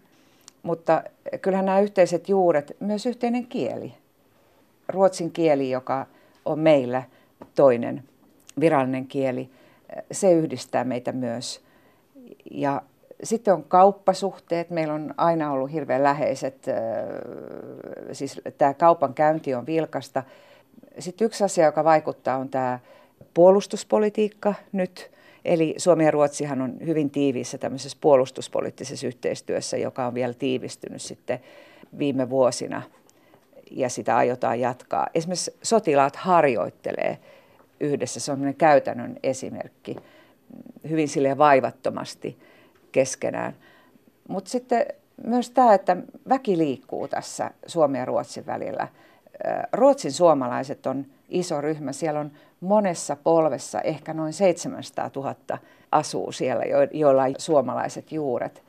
Mutta 0.64 1.04
kyllähän 1.42 1.66
nämä 1.66 1.80
yhteiset 1.80 2.30
juuret, 2.30 2.78
myös 2.80 3.06
yhteinen 3.06 3.48
kieli. 3.48 3.94
Ruotsin 4.88 5.32
kieli, 5.32 5.72
joka 5.72 6.06
on 6.46 6.60
meillä 6.60 7.04
toinen 7.56 8.04
virallinen 8.60 9.08
kieli, 9.08 9.50
se 10.12 10.32
yhdistää 10.32 10.84
meitä 10.84 11.12
myös. 11.12 11.62
Ja 12.52 12.82
sitten 13.24 13.54
on 13.54 13.64
kauppasuhteet. 13.64 14.70
Meillä 14.70 14.94
on 14.94 15.14
aina 15.18 15.52
ollut 15.52 15.72
hirveän 15.72 16.04
läheiset, 16.04 16.66
siis 18.12 18.42
tämä 18.58 18.74
kaupan 18.74 19.14
käynti 19.14 19.56
on 19.56 19.66
vilkasta. 19.66 20.24
Sitten 21.00 21.26
yksi 21.26 21.44
asia, 21.44 21.66
joka 21.66 21.84
vaikuttaa, 21.84 22.38
on 22.38 22.50
tämä 22.50 22.80
puolustuspolitiikka 23.34 24.54
nyt. 24.72 25.12
Eli 25.46 25.76
Suomi 25.78 26.06
ja 26.06 26.12
Ruotsihan 26.12 26.62
on 26.62 26.78
hyvin 26.86 27.10
tiiviissä 27.10 27.58
tämmöisessä 27.58 27.98
puolustuspoliittisessa 28.02 29.08
yhteistyössä, 29.08 29.78
joka 29.78 30.08
on 30.08 30.14
vielä 30.14 30.34
tiivistynyt 30.34 31.02
sitten 31.02 31.40
viime 31.98 32.30
vuosina 32.30 32.82
ja 33.72 33.90
sitä 33.90 34.18
aiotaan 34.18 34.60
jatkaa. 34.60 35.08
Esimerkiksi 35.14 35.56
sotilaat 35.64 36.16
harjoittelee 36.16 37.18
yhdessä, 37.80 38.20
se 38.20 38.32
on 38.32 38.54
käytännön 38.58 39.18
esimerkki, 39.24 39.96
hyvin 40.90 41.08
sille 41.08 41.38
vaivattomasti– 41.38 42.38
keskenään. 42.92 43.56
Mutta 44.28 44.50
sitten 44.50 44.86
myös 45.24 45.50
tämä, 45.50 45.74
että 45.74 45.98
väki 46.30 46.58
liikkuu 46.58 47.08
tässä 47.08 47.52
Suomen 47.68 48.00
ja 48.00 48.06
Ruotsin 48.06 48.46
välillä. 48.46 48.88
Ruotsin 49.74 50.12
suomalaiset 50.12 50.86
on 50.86 51.06
iso 51.30 51.62
ryhmä. 51.62 51.92
Siellä 51.92 52.20
on 52.20 52.32
monessa 52.62 53.16
polvessa 53.16 53.82
ehkä 53.82 54.14
noin 54.14 54.34
700 54.34 55.10
000 55.16 55.36
asuu 55.92 56.32
siellä, 56.32 56.64
joilla 56.94 57.24
on 57.24 57.36
suomalaiset 57.38 58.12
juuret. 58.12 58.64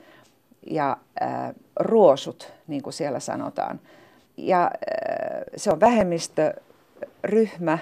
Ja 0.70 0.96
äh, 1.22 1.54
ruosut, 1.80 2.52
niin 2.66 2.82
kuin 2.82 2.92
siellä 2.92 3.20
sanotaan. 3.20 3.80
ja 4.36 4.70
se 5.56 5.70
on 5.70 5.80
vähemmistöryhmä, 5.80 7.78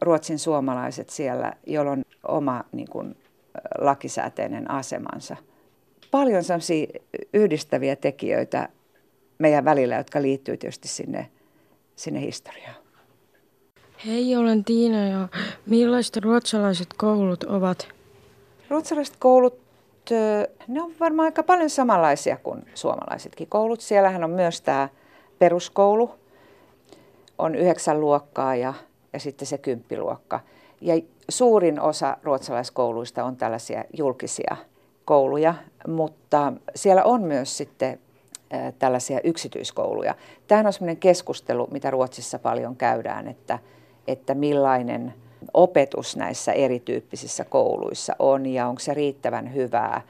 ruotsin 0.00 0.38
suomalaiset 0.38 1.10
siellä, 1.10 1.52
jolla 1.66 1.90
on 1.90 2.02
oma 2.28 2.64
niin 2.72 2.88
kuin, 2.90 3.16
lakisääteinen 3.78 4.70
asemansa. 4.70 5.36
Paljon 6.12 6.44
sellaisia 6.44 6.86
yhdistäviä 7.34 7.96
tekijöitä 7.96 8.68
meidän 9.38 9.64
välillä, 9.64 9.96
jotka 9.96 10.22
liittyy 10.22 10.56
tietysti 10.56 10.88
sinne, 10.88 11.28
sinne 11.96 12.20
historiaan. 12.20 12.74
Hei, 14.06 14.36
olen 14.36 14.64
Tiina 14.64 15.06
ja 15.06 15.28
millaiset 15.66 16.16
ruotsalaiset 16.16 16.88
koulut 16.96 17.44
ovat? 17.44 17.88
Ruotsalaiset 18.70 19.16
koulut, 19.18 19.60
ne 20.68 20.82
on 20.82 20.92
varmaan 21.00 21.26
aika 21.26 21.42
paljon 21.42 21.70
samanlaisia 21.70 22.36
kuin 22.36 22.64
suomalaisetkin 22.74 23.48
koulut. 23.48 23.80
Siellähän 23.80 24.24
on 24.24 24.30
myös 24.30 24.60
tämä 24.60 24.88
peruskoulu, 25.38 26.10
on 27.38 27.54
yhdeksän 27.54 28.00
luokkaa 28.00 28.56
ja, 28.56 28.74
ja 29.12 29.20
sitten 29.20 29.46
se 29.46 29.58
kymppiluokka. 29.58 30.40
Ja 30.80 30.94
suurin 31.28 31.80
osa 31.80 32.16
ruotsalaiskouluista 32.22 33.24
on 33.24 33.36
tällaisia 33.36 33.84
julkisia 33.96 34.56
kouluja, 35.04 35.54
mutta 35.88 36.52
siellä 36.74 37.04
on 37.04 37.22
myös 37.22 37.56
sitten 37.56 38.00
tällaisia 38.78 39.20
yksityiskouluja. 39.24 40.14
Tämä 40.48 40.66
on 40.66 40.72
sellainen 40.72 40.96
keskustelu, 40.96 41.68
mitä 41.70 41.90
Ruotsissa 41.90 42.38
paljon 42.38 42.76
käydään, 42.76 43.28
että, 43.28 43.58
että 44.06 44.34
millainen 44.34 45.14
opetus 45.54 46.16
näissä 46.16 46.52
erityyppisissä 46.52 47.44
kouluissa 47.44 48.16
on 48.18 48.46
ja 48.46 48.66
onko 48.66 48.80
se 48.80 48.94
riittävän 48.94 49.54
hyvää. 49.54 50.02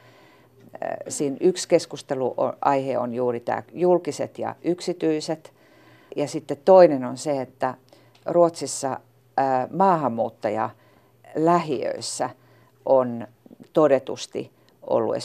Siinä 1.07 1.37
yksi 1.39 1.67
keskusteluaihe 1.67 2.97
on 2.97 3.13
juuri 3.13 3.39
tämä 3.39 3.63
julkiset 3.73 4.39
ja 4.39 4.55
yksityiset. 4.63 5.53
Ja 6.15 6.27
sitten 6.27 6.57
toinen 6.65 7.05
on 7.05 7.17
se, 7.17 7.41
että 7.41 7.73
Ruotsissa 8.25 8.99
maahanmuuttaja 9.71 10.69
lähiöissä 11.35 12.29
on 12.85 13.27
todetusti 13.73 14.51
ollut 14.89 15.15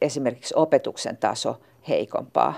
esimerkiksi, 0.00 0.54
opetuksen 0.56 1.16
taso 1.16 1.60
heikompaa. 1.88 2.54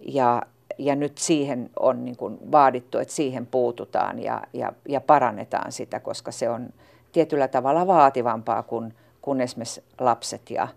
Ja, 0.00 0.42
ja 0.78 0.96
nyt 0.96 1.18
siihen 1.18 1.70
on 1.80 2.04
niin 2.04 2.16
kuin 2.16 2.38
vaadittu, 2.52 2.98
että 2.98 3.14
siihen 3.14 3.46
puututaan 3.46 4.22
ja, 4.22 4.42
ja, 4.52 4.72
ja 4.88 5.00
parannetaan 5.00 5.72
sitä, 5.72 6.00
koska 6.00 6.32
se 6.32 6.50
on 6.50 6.68
tietyllä 7.12 7.48
tavalla 7.48 7.86
vaativampaa, 7.86 8.62
kun, 8.62 8.94
kun 9.22 9.40
esimerkiksi 9.40 9.82
lapset 10.00 10.50
ja 10.50 10.68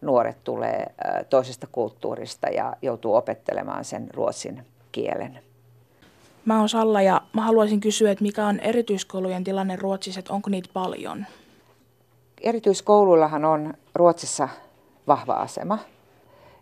nuoret 0.00 0.44
tulee 0.44 0.86
toisesta 1.30 1.66
kulttuurista 1.72 2.48
ja 2.48 2.76
joutuu 2.82 3.14
opettelemaan 3.14 3.84
sen 3.84 4.08
ruotsin 4.14 4.62
kielen. 4.92 5.38
Mä 6.44 6.58
oon 6.58 6.68
Salla 6.68 7.02
ja 7.02 7.22
mä 7.32 7.42
haluaisin 7.42 7.80
kysyä, 7.80 8.10
että 8.10 8.22
mikä 8.22 8.46
on 8.46 8.60
erityiskoulujen 8.60 9.44
tilanne 9.44 9.76
Ruotsissa, 9.76 10.18
että 10.18 10.32
onko 10.32 10.50
niitä 10.50 10.68
paljon? 10.72 11.26
Erityiskouluillahan 12.42 13.44
on 13.44 13.74
Ruotsissa 13.94 14.48
vahva 15.06 15.32
asema 15.32 15.78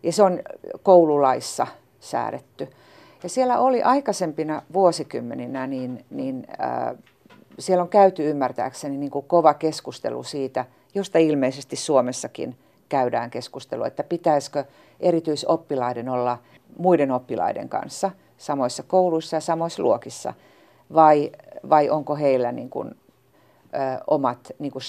ja 0.02 0.12
se 0.12 0.22
on 0.22 0.40
koululaissa 0.82 1.66
säädetty. 2.00 2.68
Ja 3.22 3.28
siellä 3.28 3.58
oli 3.58 3.82
aikaisempina 3.82 4.62
vuosikymmeninä, 4.72 5.66
niin, 5.66 6.04
niin 6.10 6.46
äh, 6.62 6.96
siellä 7.58 7.82
on 7.82 7.88
käyty 7.88 8.30
ymmärtääkseni 8.30 8.96
niin 8.96 9.10
kuin 9.10 9.24
kova 9.28 9.54
keskustelu 9.54 10.22
siitä, 10.22 10.64
josta 10.94 11.18
ilmeisesti 11.18 11.76
Suomessakin 11.76 12.56
käydään 12.88 13.30
keskustelua, 13.30 13.86
että 13.86 14.04
pitäisikö 14.04 14.64
erityisoppilaiden 15.00 16.08
olla 16.08 16.38
muiden 16.78 17.10
oppilaiden 17.10 17.68
kanssa 17.68 18.10
samoissa 18.38 18.82
kouluissa 18.82 19.36
ja 19.36 19.40
samoissa 19.40 19.82
luokissa, 19.82 20.34
vai, 20.94 21.32
vai 21.70 21.90
onko 21.90 22.16
heillä 22.16 22.52
niin 22.52 22.70
kuin, 22.70 22.94
ö, 23.74 23.78
omat, 24.06 24.52
niin 24.58 24.72
kuin 24.72 24.82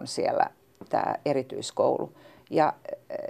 on 0.00 0.06
siellä 0.06 0.50
tämä 0.88 1.14
erityiskoulu. 1.24 2.12
Ja 2.50 2.72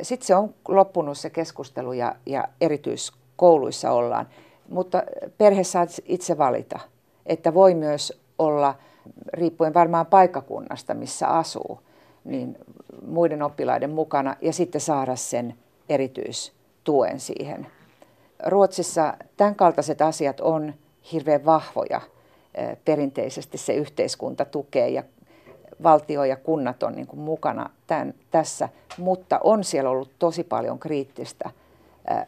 sitten 0.03 0.27
se 0.27 0.35
on 0.35 0.55
loppunut 0.69 1.19
se 1.19 1.31
keskustelu 1.31 1.93
ja, 1.93 2.15
ja 2.27 2.49
erityiskouluissa 2.61 3.91
ollaan. 3.91 4.29
Mutta 4.69 5.03
perhe 5.39 5.65
saa 5.65 5.87
itse 6.05 6.39
valita, 6.39 6.81
että 7.27 7.55
voi 7.55 7.75
myös 7.75 8.23
olla, 8.39 8.75
riippuen 9.33 9.75
varmaan 9.75 10.07
paikkakunnasta, 10.07 10.95
missä 10.95 11.29
asuu, 11.29 11.81
niin 12.25 12.59
muiden 13.07 13.43
oppilaiden 13.43 13.91
mukana 13.91 14.37
ja 14.41 14.53
sitten 14.53 14.81
saada 14.81 15.17
sen 15.17 15.55
erityistuen 15.89 17.21
siihen. 17.21 17.67
Ruotsissa 18.47 19.15
tämän 19.37 19.55
kaltaiset 19.55 20.03
asiat 20.03 20.41
on 20.41 20.75
hirveän 21.13 21.45
vahvoja. 21.45 22.01
Perinteisesti 22.85 23.59
se 23.59 23.75
yhteiskunta 23.75 24.45
tukee 24.45 24.89
ja 24.89 25.03
valtio 25.83 26.25
ja 26.25 26.37
kunnat 26.37 26.83
on 26.83 26.95
niin 26.95 27.07
kuin 27.07 27.21
mukana 27.21 27.71
tämän, 27.87 28.15
tässä, 28.31 28.69
mutta 28.99 29.41
on 29.45 29.65
siellä 29.65 29.91
ollut 29.91 30.11
tosi 30.19 30.45
paljon 30.45 30.79
kriittistä 30.79 31.51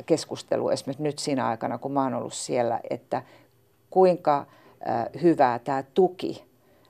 keskustelua 0.06 0.72
esimerkiksi 0.72 1.02
nyt 1.02 1.18
siinä 1.18 1.48
aikana, 1.48 1.78
kun 1.78 1.92
mä 1.92 2.02
oon 2.02 2.14
ollut 2.14 2.32
siellä, 2.32 2.80
että 2.90 3.22
kuinka 3.90 4.46
hyvää 5.22 5.58
tämä 5.58 5.84
tuki 5.94 6.44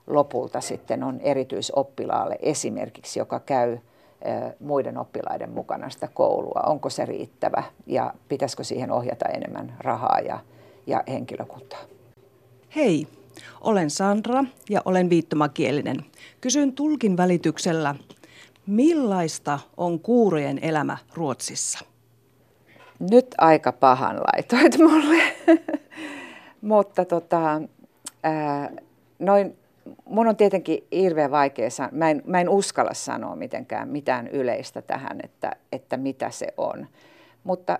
lopulta 0.07 0.61
sitten 0.61 1.03
on 1.03 1.19
erityisoppilaalle 1.21 2.35
esimerkiksi, 2.39 3.19
joka 3.19 3.39
käy 3.39 3.77
muiden 4.59 4.97
oppilaiden 4.97 5.49
mukana 5.49 5.89
sitä 5.89 6.09
koulua. 6.13 6.63
Onko 6.65 6.89
se 6.89 7.05
riittävä 7.05 7.63
ja 7.85 8.13
pitäisikö 8.29 8.63
siihen 8.63 8.91
ohjata 8.91 9.25
enemmän 9.29 9.77
rahaa 9.79 10.19
ja, 10.19 10.39
ja 10.87 11.03
henkilökuntaa? 11.07 11.79
Hei, 12.75 13.07
olen 13.61 13.89
Sandra 13.89 14.43
ja 14.69 14.81
olen 14.85 15.09
viittomakielinen. 15.09 15.97
Kysyn 16.41 16.73
tulkin 16.73 17.17
välityksellä, 17.17 17.95
millaista 18.67 19.59
on 19.77 19.99
kuurojen 19.99 20.59
elämä 20.61 20.97
Ruotsissa? 21.13 21.79
Nyt 23.11 23.35
aika 23.37 23.71
pahan 23.71 24.15
laitoit 24.15 24.77
mulle. 24.77 25.23
Mutta 26.61 27.05
tota, 27.05 27.61
ää, 28.23 28.71
noin, 29.19 29.57
mun 30.05 30.27
on 30.27 30.35
tietenkin 30.35 30.87
hirveän 30.91 31.31
vaikea 31.31 31.69
sanoa. 31.69 31.91
Mä 31.91 32.05
mä 32.25 32.41
en 32.41 32.49
uskalla 32.49 32.93
sanoa 32.93 33.35
mitenkään 33.35 33.89
mitään 33.89 34.27
yleistä 34.27 34.81
tähän, 34.81 35.19
että, 35.23 35.51
että 35.71 35.97
mitä 35.97 36.31
se 36.31 36.47
on. 36.57 36.87
Mutta 37.43 37.79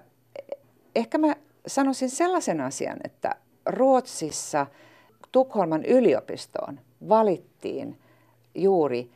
ehkä 0.96 1.18
mä 1.18 1.36
sanoisin 1.68 2.10
sellaisen 2.10 2.62
asian, 2.62 2.98
että 3.04 3.36
Ruotsissa– 3.66 4.68
Tukholman 5.38 5.86
yliopistoon 5.86 6.80
valittiin 7.10 7.98
juuri 8.56 9.12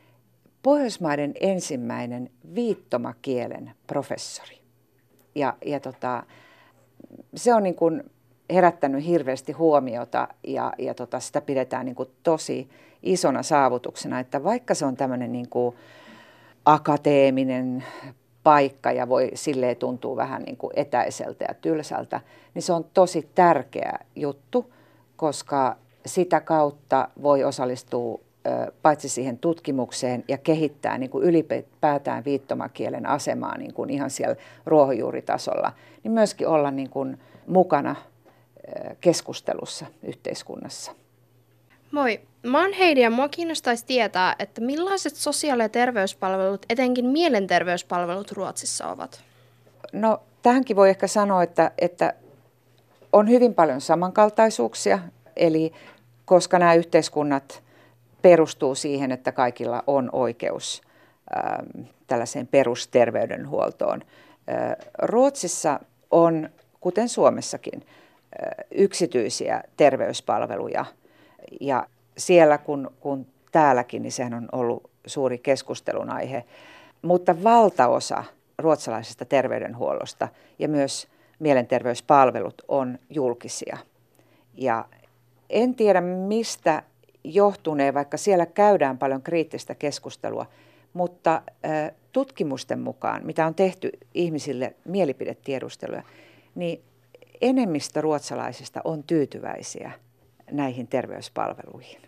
Pohjoismaiden 0.64 1.34
ensimmäinen 1.40 2.30
viittomakielen 2.56 3.72
professori. 3.88 4.58
Ja, 5.36 5.54
ja 5.66 5.80
tota, 5.80 6.24
se 7.36 7.54
on 7.54 7.64
niin 7.64 7.76
kuin 7.76 8.04
herättänyt 8.54 9.06
hirveästi 9.06 9.52
huomiota 9.52 10.28
ja, 10.48 10.74
ja 10.78 10.94
tota, 10.94 11.20
sitä 11.20 11.42
pidetään 11.42 11.86
niin 11.86 11.96
kuin 11.96 12.10
tosi 12.24 12.70
isona 13.04 13.44
saavutuksena, 13.44 14.20
että 14.20 14.44
vaikka 14.44 14.76
se 14.76 14.86
on 14.86 14.96
tämmöinen 14.96 15.32
niin 15.32 15.50
kuin 15.50 15.76
akateeminen 16.66 17.84
paikka 18.44 18.92
ja 18.92 19.10
voi 19.10 19.32
silleen 19.34 19.78
tuntuu 19.78 20.16
vähän 20.16 20.44
niin 20.44 20.58
kuin 20.58 20.74
etäiseltä 20.76 21.46
ja 21.48 21.54
tylsältä, 21.54 22.22
niin 22.54 22.64
se 22.64 22.74
on 22.74 22.86
tosi 22.94 23.30
tärkeä 23.36 24.00
juttu, 24.16 24.74
koska 25.16 25.81
sitä 26.06 26.40
kautta 26.40 27.08
voi 27.22 27.44
osallistua 27.44 28.20
paitsi 28.82 29.10
siihen 29.10 29.38
tutkimukseen 29.38 30.24
ja 30.28 30.38
kehittää 30.38 30.98
niin 30.98 31.10
kuin 31.10 31.24
ylipäätään 31.24 32.26
viittomakielen 32.26 33.06
asemaa 33.06 33.58
niin 33.58 33.74
kuin 33.74 33.90
ihan 33.90 34.10
siellä 34.10 34.36
ruohonjuuritasolla, 34.66 35.74
niin 36.04 36.12
myöskin 36.12 36.48
olla 36.48 36.72
niin 36.72 36.90
kuin 36.90 37.20
mukana 37.48 37.96
keskustelussa 39.02 39.86
yhteiskunnassa. 40.04 40.92
Moi, 41.92 42.22
mä 42.44 42.62
oon 42.62 42.74
Heidi 42.74 43.02
ja 43.02 43.10
mua 43.10 43.30
kiinnostaisi 43.30 43.86
tietää, 43.86 44.36
että 44.40 44.62
millaiset 44.62 45.16
sosiaali- 45.16 45.64
ja 45.64 45.70
terveyspalvelut, 45.70 46.66
etenkin 46.70 47.06
mielenterveyspalvelut 47.06 48.32
Ruotsissa 48.32 48.88
ovat? 48.88 49.24
No 49.94 50.20
tähänkin 50.42 50.76
voi 50.76 50.90
ehkä 50.90 51.08
sanoa, 51.08 51.44
että, 51.44 51.72
että 51.78 52.14
on 53.14 53.30
hyvin 53.30 53.54
paljon 53.54 53.82
samankaltaisuuksia 53.82 55.00
Eli 55.42 55.72
koska 56.26 56.60
nämä 56.60 56.74
yhteiskunnat 56.74 57.64
perustuu 58.22 58.76
siihen, 58.76 59.12
että 59.12 59.32
kaikilla 59.32 59.84
on 59.88 60.10
oikeus 60.14 60.82
äh, 61.38 61.84
tällaiseen 62.08 62.48
perusterveydenhuoltoon. 62.48 64.02
Äh, 64.02 64.76
Ruotsissa 64.98 65.80
on, 66.12 66.50
kuten 66.80 67.10
Suomessakin, 67.10 67.82
äh, 67.84 68.66
yksityisiä 68.72 69.64
terveyspalveluja 69.78 70.86
ja 71.62 71.88
siellä 72.18 72.58
kun, 72.58 72.92
kun 73.00 73.26
täälläkin, 73.52 74.02
niin 74.02 74.12
sehän 74.12 74.34
on 74.34 74.50
ollut 74.52 74.90
suuri 75.06 75.38
keskustelun 75.38 76.10
aihe. 76.10 76.44
Mutta 77.02 77.44
valtaosa 77.44 78.24
ruotsalaisesta 78.58 79.26
terveydenhuollosta 79.26 80.28
ja 80.60 80.68
myös 80.68 81.08
mielenterveyspalvelut 81.40 82.62
on 82.68 83.00
julkisia. 83.10 83.78
Ja 84.58 84.86
en 85.52 85.76
tiedä 85.76 86.02
mistä 86.02 86.84
johtunee, 87.24 87.94
vaikka 87.94 88.18
siellä 88.18 88.46
käydään 88.46 88.98
paljon 88.98 89.22
kriittistä 89.22 89.76
keskustelua, 89.76 90.46
mutta 90.94 91.42
tutkimusten 92.12 92.80
mukaan, 92.80 93.26
mitä 93.26 93.46
on 93.46 93.56
tehty 93.56 93.92
ihmisille 94.14 94.76
mielipidetiedusteluja, 94.86 96.04
niin 96.56 96.82
enemmistö 97.42 98.02
ruotsalaisista 98.02 98.82
on 98.84 99.04
tyytyväisiä 99.04 99.92
näihin 100.52 100.88
terveyspalveluihin. 100.88 102.02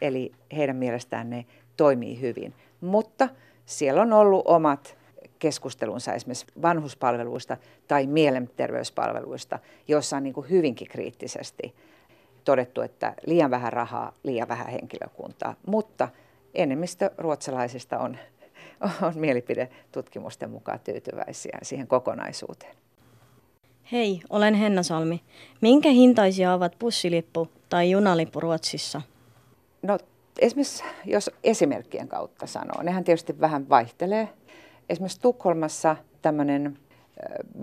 Eli 0.00 0.32
heidän 0.56 0.76
mielestään 0.76 1.30
ne 1.30 1.46
toimii 1.76 2.20
hyvin. 2.20 2.54
Mutta 2.80 3.28
siellä 3.66 4.02
on 4.02 4.12
ollut 4.12 4.46
omat 4.46 4.96
keskustelunsa 5.38 6.14
esimerkiksi 6.14 6.46
vanhuspalveluista 6.62 7.56
tai 7.88 8.06
mielenterveyspalveluista, 8.06 9.58
joissa 9.88 10.16
on 10.16 10.22
niin 10.22 10.34
hyvinkin 10.50 10.88
kriittisesti 10.88 11.74
todettu, 12.50 12.80
että 12.80 13.14
liian 13.26 13.50
vähän 13.50 13.72
rahaa, 13.72 14.12
liian 14.22 14.48
vähän 14.48 14.66
henkilökuntaa. 14.66 15.54
Mutta 15.66 16.08
enemmistö 16.54 17.10
ruotsalaisista 17.18 17.98
on, 17.98 18.16
on 19.02 19.12
mielipidetutkimusten 19.14 20.50
mukaan 20.50 20.80
tyytyväisiä 20.80 21.58
siihen 21.62 21.86
kokonaisuuteen. 21.86 22.76
Hei, 23.92 24.20
olen 24.30 24.54
Henna 24.54 24.82
Salmi. 24.82 25.20
Minkä 25.60 25.90
hintaisia 25.90 26.52
ovat 26.52 26.78
bussilippu 26.78 27.48
tai 27.68 27.90
junalippu 27.90 28.40
Ruotsissa? 28.40 29.02
No 29.82 29.98
esimerkiksi, 30.38 30.84
jos 31.04 31.30
esimerkkien 31.44 32.08
kautta 32.08 32.46
sanoo, 32.46 32.82
nehän 32.82 33.04
tietysti 33.04 33.40
vähän 33.40 33.68
vaihtelee. 33.68 34.28
Esimerkiksi 34.88 35.20
Tukholmassa 35.20 35.96
tämmöinen 36.22 36.78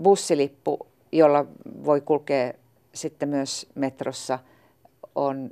bussilippu, 0.02 0.86
jolla 1.12 1.46
voi 1.84 2.00
kulkea 2.00 2.52
sitten 2.94 3.28
myös 3.28 3.66
metrossa, 3.74 4.38
on 5.26 5.50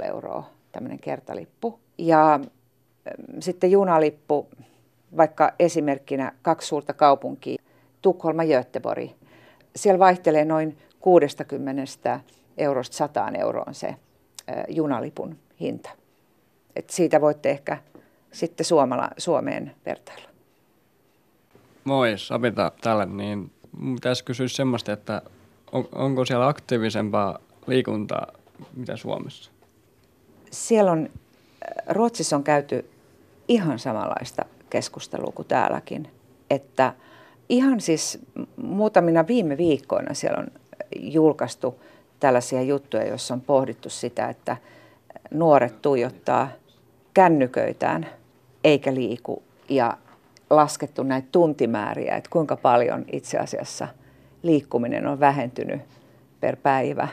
4,5 0.00 0.04
euroa 0.06 0.44
tämmöinen 0.72 0.98
kertalippu. 0.98 1.80
Ja 1.98 2.40
sitten 3.40 3.70
junalippu, 3.70 4.48
vaikka 5.16 5.52
esimerkkinä 5.58 6.32
kaksi 6.42 6.68
suurta 6.68 6.92
kaupunkia, 6.92 7.62
Tukholma 8.02 8.44
ja 8.44 8.58
Göteborg. 8.58 9.10
Siellä 9.76 9.98
vaihtelee 9.98 10.44
noin 10.44 10.78
60 11.00 12.20
eurosta 12.58 12.96
100 12.96 13.28
euroon 13.38 13.74
se 13.74 13.94
junalipun 14.68 15.38
hinta. 15.60 15.90
Et 16.76 16.90
siitä 16.90 17.20
voitte 17.20 17.50
ehkä 17.50 17.78
sitten 18.32 18.66
Suomala, 18.66 19.10
Suomeen 19.18 19.74
vertailla. 19.86 20.28
Moi, 21.84 22.12
Sabita 22.16 22.72
täällä. 22.80 23.06
Niin 23.06 23.50
pitäisi 23.94 24.24
kysyä 24.24 24.48
semmoista, 24.48 24.92
että 24.92 25.22
on, 25.72 25.88
onko 25.92 26.24
siellä 26.24 26.48
aktiivisempaa 26.48 27.38
liikuntaa 27.66 28.26
mitä 28.76 28.96
Suomessa? 28.96 29.50
Siellä 30.50 30.92
on, 30.92 31.10
Ruotsissa 31.88 32.36
on 32.36 32.44
käyty 32.44 32.90
ihan 33.48 33.78
samanlaista 33.78 34.44
keskustelua 34.70 35.32
kuin 35.34 35.48
täälläkin. 35.48 36.10
Että 36.50 36.94
ihan 37.48 37.80
siis 37.80 38.18
muutamina 38.56 39.26
viime 39.26 39.56
viikkoina 39.56 40.14
siellä 40.14 40.38
on 40.38 40.46
julkaistu 40.96 41.82
tällaisia 42.20 42.62
juttuja, 42.62 43.06
joissa 43.06 43.34
on 43.34 43.40
pohdittu 43.40 43.90
sitä, 43.90 44.28
että 44.28 44.56
nuoret 45.30 45.82
tuijottaa 45.82 46.48
kännyköitään 47.14 48.06
eikä 48.64 48.94
liiku 48.94 49.42
ja 49.68 49.96
laskettu 50.50 51.02
näitä 51.02 51.28
tuntimääriä, 51.32 52.16
että 52.16 52.30
kuinka 52.30 52.56
paljon 52.56 53.04
itse 53.12 53.38
asiassa 53.38 53.88
liikkuminen 54.42 55.06
on 55.06 55.20
vähentynyt 55.20 55.80
per 56.40 56.56
päivä 56.56 57.08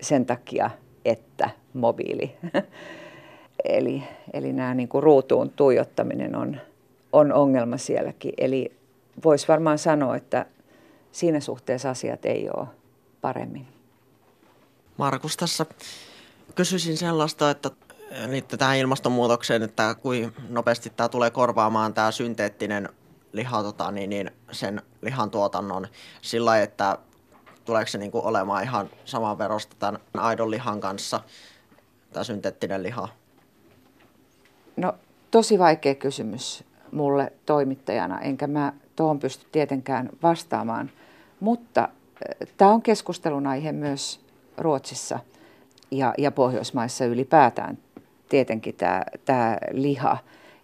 sen 0.00 0.26
takia, 0.26 0.70
että 1.06 1.50
mobiili. 1.74 2.36
eli, 3.64 4.02
eli 4.32 4.52
nämä 4.52 4.74
niin 4.74 4.88
kuin 4.88 5.02
ruutuun 5.02 5.50
tuijottaminen 5.50 6.36
on, 6.36 6.60
on 7.12 7.32
ongelma 7.32 7.76
sielläkin. 7.76 8.32
Eli 8.38 8.72
voisi 9.24 9.48
varmaan 9.48 9.78
sanoa, 9.78 10.16
että 10.16 10.46
siinä 11.12 11.40
suhteessa 11.40 11.90
asiat 11.90 12.24
ei 12.24 12.50
ole 12.56 12.66
paremmin. 13.20 13.66
Markus 14.96 15.36
tässä 15.36 15.66
kysyisin 16.54 16.96
sellaista, 16.96 17.50
että 17.50 17.70
liittyy 18.26 18.58
tähän 18.58 18.76
ilmastonmuutokseen, 18.76 19.62
että 19.62 19.94
kuin 19.94 20.32
nopeasti 20.48 20.90
tämä 20.90 21.08
tulee 21.08 21.30
korvaamaan 21.30 21.94
tämä 21.94 22.10
synteettinen 22.10 22.88
liha, 23.32 23.62
tota, 23.62 23.90
niin, 23.90 24.10
niin 24.10 24.30
sen 24.52 24.82
lihan 25.02 25.30
tuotannon 25.30 25.86
sillä 26.22 26.62
että 26.62 26.98
tuleeko 27.66 27.90
se 27.90 27.98
niin 27.98 28.10
olemaan 28.14 28.62
ihan 28.62 28.88
saman 29.04 29.38
verosta 29.38 29.76
tämän 29.78 30.00
aidon 30.14 30.50
lihan 30.50 30.80
kanssa, 30.80 31.20
tämä 32.12 32.24
synteettinen 32.24 32.82
liha? 32.82 33.08
No 34.76 34.94
tosi 35.30 35.58
vaikea 35.58 35.94
kysymys 35.94 36.64
mulle 36.92 37.32
toimittajana, 37.46 38.20
enkä 38.20 38.46
mä 38.46 38.72
tuohon 38.96 39.18
pysty 39.18 39.46
tietenkään 39.52 40.08
vastaamaan, 40.22 40.90
mutta 41.40 41.88
tämä 42.56 42.70
on 42.70 42.82
keskustelun 42.82 43.46
aihe 43.46 43.72
myös 43.72 44.20
Ruotsissa 44.58 45.18
ja, 45.90 46.14
ja 46.18 46.32
Pohjoismaissa 46.32 47.04
ylipäätään 47.04 47.78
tietenkin 48.28 48.74
tämä, 48.74 49.02
tämä 49.24 49.58
liha. 49.70 50.18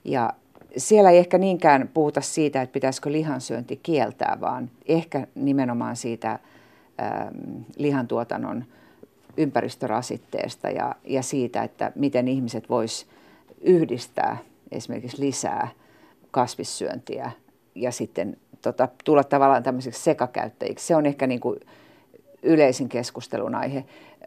Ja 0.05 0.33
siellä 0.77 1.11
ei 1.11 1.19
ehkä 1.19 1.39
niinkään 1.39 1.91
puhuta 1.95 2.21
siitä, 2.21 2.63
että 2.63 2.73
pitäisikö 2.73 3.13
lihansyönti 3.13 3.81
kieltää, 3.83 4.39
vaan 4.41 4.71
ehkä 4.87 5.27
nimenomaan 5.35 5.97
siitä 5.97 6.39
lihantuotannon 7.77 8.65
ympäristörasitteesta 9.37 10.71
ja, 10.71 10.95
ja 11.05 11.23
siitä, 11.23 11.63
että 11.63 11.93
miten 11.95 12.29
ihmiset 12.29 12.69
vois 12.69 13.07
yhdistää 13.61 14.37
esimerkiksi 14.73 15.23
lisää 15.23 15.69
kasvissyöntiä 16.31 17.31
ja 17.75 17.93
sitten 17.93 18.37
tota, 18.63 18.89
tulla 19.05 19.25
tavallaan 19.25 19.63
tämmöiseksi 19.63 20.03
sekakäyttäjiksi. 20.03 20.87
Se 20.87 20.97
on 20.97 21.07
ehkä 21.07 21.27
niin 21.27 21.41
kuin 21.41 21.61
yleisin 22.43 22.89
keskustelun 22.89 23.55
aihe. 23.55 23.85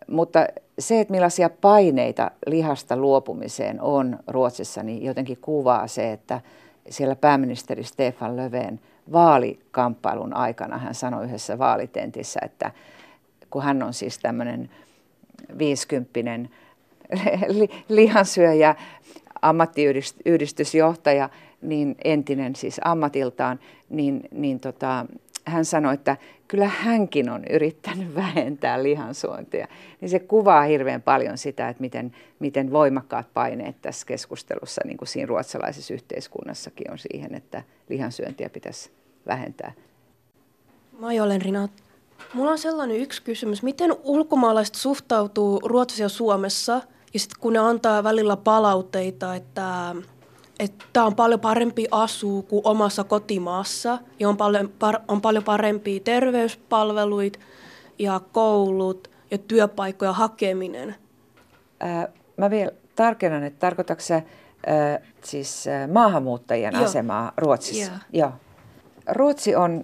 Mutta 0.07 0.47
se, 0.79 0.99
että 0.99 1.11
millaisia 1.11 1.49
paineita 1.49 2.31
lihasta 2.47 2.97
luopumiseen 2.97 3.81
on 3.81 4.19
Ruotsissa, 4.27 4.83
niin 4.83 5.03
jotenkin 5.03 5.37
kuvaa 5.41 5.87
se, 5.87 6.11
että 6.11 6.41
siellä 6.89 7.15
pääministeri 7.15 7.83
Stefan 7.83 8.37
Löfven 8.37 8.79
vaalikamppailun 9.11 10.35
aikana 10.35 10.77
hän 10.77 10.95
sanoi 10.95 11.25
yhdessä 11.25 11.57
vaalitentissä, 11.57 12.39
että 12.43 12.71
kun 13.49 13.63
hän 13.63 13.83
on 13.83 13.93
siis 13.93 14.19
tämmöinen 14.19 14.69
viisikymppinen 15.57 16.49
lihansyöjä, 17.89 18.75
ammattiyhdistysjohtaja, 19.41 21.29
niin 21.61 21.95
entinen 22.03 22.55
siis 22.55 22.81
ammatiltaan, 22.85 23.59
niin, 23.89 24.21
niin 24.31 24.59
tota, 24.59 25.05
hän 25.45 25.65
sanoi, 25.65 25.93
että 25.93 26.17
kyllä 26.47 26.67
hänkin 26.67 27.29
on 27.29 27.43
yrittänyt 27.49 28.15
vähentää 28.25 28.83
lihansuontia. 28.83 29.67
Niin 30.01 30.09
se 30.09 30.19
kuvaa 30.19 30.63
hirveän 30.63 31.01
paljon 31.01 31.37
sitä, 31.37 31.69
että 31.69 31.81
miten, 31.81 32.15
miten 32.39 32.71
voimakkaat 32.71 33.33
paineet 33.33 33.81
tässä 33.81 34.05
keskustelussa, 34.05 34.81
niin 34.85 34.97
kuin 34.97 35.07
siinä 35.07 35.27
ruotsalaisessa 35.27 35.93
yhteiskunnassakin 35.93 36.91
on 36.91 36.97
siihen, 36.97 37.35
että 37.35 37.63
lihansyöntiä 37.89 38.49
pitäisi 38.49 38.91
vähentää. 39.27 39.71
Mä 40.99 41.07
olen 41.07 41.41
Rina. 41.41 41.69
Mulla 42.33 42.51
on 42.51 42.57
sellainen 42.57 42.97
yksi 42.97 43.23
kysymys. 43.23 43.63
Miten 43.63 43.95
ulkomaalaiset 44.03 44.75
suhtautuu 44.75 45.59
Ruotsissa 45.65 46.03
ja 46.03 46.09
Suomessa, 46.09 46.81
ja 47.13 47.19
sitten 47.19 47.39
kun 47.39 47.53
ne 47.53 47.59
antaa 47.59 48.03
välillä 48.03 48.37
palautteita, 48.37 49.35
että 49.35 49.95
että 50.59 51.03
on 51.03 51.15
paljon 51.15 51.39
parempi 51.39 51.87
asua 51.91 52.41
kuin 52.41 52.61
omassa 52.63 53.03
kotimaassa 53.03 53.99
ja 54.19 54.29
on 54.29 54.37
paljon, 54.37 54.69
par, 54.79 54.99
on 55.07 55.21
paljon 55.21 55.43
parempia 55.43 55.99
terveyspalveluita 55.99 57.39
ja 57.99 58.21
koulut 58.31 59.11
ja 59.31 59.37
työpaikkoja 59.37 60.13
hakeminen. 60.13 60.95
Ää, 61.79 62.07
mä 62.37 62.49
vielä 62.49 62.71
tarkennan, 62.95 63.43
että 63.43 63.59
tarkoitatko 63.59 64.03
sä 64.03 64.21
ää, 64.67 64.99
siis 65.23 65.67
ää, 65.67 65.87
maahanmuuttajien 65.87 66.73
Joo. 66.73 66.83
asemaa 66.83 67.31
Ruotsissa? 67.37 67.91
Yeah. 67.91 68.05
Joo. 68.13 68.31
Ruotsi 69.11 69.55
on, 69.55 69.83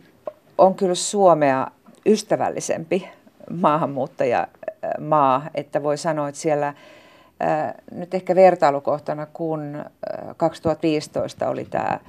on 0.58 0.76
kyllä 0.76 0.96
Suomea 0.96 1.68
ystävällisempi 2.06 3.10
maahanmuuttajamaa, 3.52 5.50
että 5.56 5.84
voi 5.84 5.98
sanoa, 5.98 6.30
että 6.30 6.42
siellä– 6.42 6.74
nyt 7.92 8.14
ehkä 8.14 8.36
vertailukohtana, 8.36 9.26
kun 9.26 9.86
2015 10.38 11.50
oli 11.50 11.66
tämä 11.66 12.00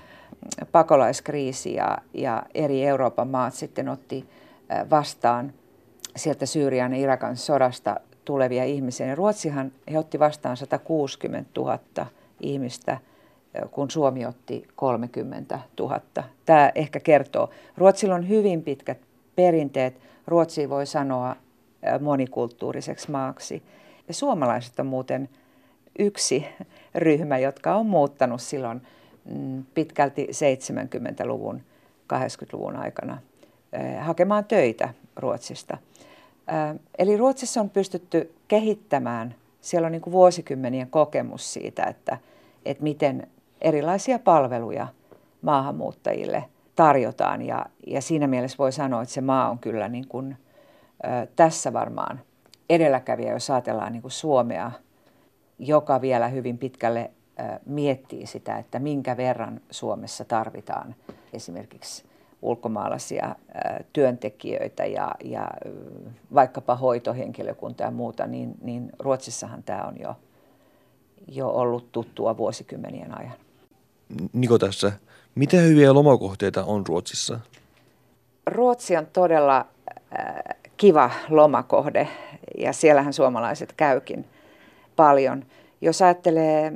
pakolaiskriisi 0.72 1.74
ja, 1.74 1.98
ja 2.14 2.42
eri 2.54 2.86
Euroopan 2.86 3.28
maat 3.28 3.54
sitten 3.54 3.88
otti 3.88 4.28
vastaan 4.90 5.52
sieltä 6.16 6.46
Syyrian 6.46 6.92
ja 6.94 7.00
Irakan 7.00 7.36
sodasta 7.36 8.00
tulevia 8.24 8.64
ihmisiä. 8.64 9.06
Ja 9.06 9.14
Ruotsihan 9.14 9.72
he 9.92 9.98
otti 9.98 10.18
vastaan 10.18 10.56
160 10.56 11.50
000 11.56 11.78
ihmistä, 12.40 12.98
kun 13.70 13.90
Suomi 13.90 14.26
otti 14.26 14.68
30 14.76 15.58
000. 15.78 16.00
Tämä 16.46 16.72
ehkä 16.74 17.00
kertoo. 17.00 17.50
Ruotsilla 17.76 18.14
on 18.14 18.28
hyvin 18.28 18.62
pitkät 18.62 18.98
perinteet 19.36 20.02
Ruotsi 20.26 20.70
voi 20.70 20.86
sanoa 20.86 21.36
monikulttuuriseksi 22.00 23.10
maaksi. 23.10 23.62
Ja 24.08 24.14
suomalaiset 24.14 24.80
on 24.80 24.86
muuten 24.86 25.28
yksi 25.98 26.46
ryhmä, 26.94 27.38
jotka 27.38 27.74
on 27.74 27.86
muuttanut 27.86 28.40
silloin 28.40 28.82
mm, 29.24 29.64
pitkälti 29.74 30.26
70-luvun, 30.26 31.62
80-luvun 32.14 32.76
aikana 32.76 33.18
hakemaan 34.00 34.44
töitä 34.44 34.94
Ruotsista. 35.16 35.78
Eli 36.98 37.16
Ruotsissa 37.16 37.60
on 37.60 37.70
pystytty 37.70 38.34
kehittämään, 38.48 39.34
siellä 39.60 39.86
on 39.86 39.92
niin 39.92 40.02
kuin 40.02 40.12
vuosikymmenien 40.12 40.90
kokemus 40.90 41.52
siitä, 41.52 41.84
että, 41.84 42.18
että 42.64 42.82
miten 42.82 43.26
erilaisia 43.60 44.18
palveluja 44.18 44.86
maahanmuuttajille 45.42 46.44
tarjotaan. 46.76 47.42
Ja, 47.42 47.66
ja 47.86 48.00
siinä 48.00 48.26
mielessä 48.26 48.58
voi 48.58 48.72
sanoa, 48.72 49.02
että 49.02 49.14
se 49.14 49.20
maa 49.20 49.50
on 49.50 49.58
kyllä 49.58 49.88
niin 49.88 50.08
kuin, 50.08 50.36
ö, 51.04 51.26
tässä 51.36 51.72
varmaan 51.72 52.20
edelläkävijä, 52.74 53.32
jos 53.32 53.50
ajatellaan 53.50 53.92
niin 53.92 54.02
kuin 54.02 54.12
Suomea, 54.12 54.70
joka 55.58 56.00
vielä 56.00 56.28
hyvin 56.28 56.58
pitkälle 56.58 57.10
miettii 57.66 58.26
sitä, 58.26 58.58
että 58.58 58.78
minkä 58.78 59.16
verran 59.16 59.60
Suomessa 59.70 60.24
tarvitaan 60.24 60.94
esimerkiksi 61.32 62.04
ulkomaalaisia 62.42 63.36
työntekijöitä 63.92 64.84
ja, 64.84 65.14
ja 65.24 65.50
vaikkapa 66.34 66.76
hoitohenkilökunta 66.76 67.82
ja 67.82 67.90
muuta, 67.90 68.26
niin, 68.26 68.54
niin 68.62 68.90
Ruotsissahan 68.98 69.62
tämä 69.62 69.82
on 69.82 70.00
jo, 70.00 70.16
jo 71.28 71.48
ollut 71.48 71.92
tuttua 71.92 72.36
vuosikymmenien 72.36 73.18
ajan. 73.18 73.34
Niko 74.32 74.58
tässä, 74.58 74.92
mitä 75.34 75.56
hyviä 75.56 75.94
lomakohteita 75.94 76.64
on 76.64 76.86
Ruotsissa? 76.86 77.40
Ruotsi 78.46 78.96
on 78.96 79.06
todella 79.12 79.66
kiva 80.76 81.10
lomakohde 81.28 82.08
ja 82.62 82.72
siellähän 82.72 83.12
suomalaiset 83.12 83.72
käykin 83.72 84.24
paljon. 84.96 85.44
Jos 85.80 86.02
ajattelee 86.02 86.72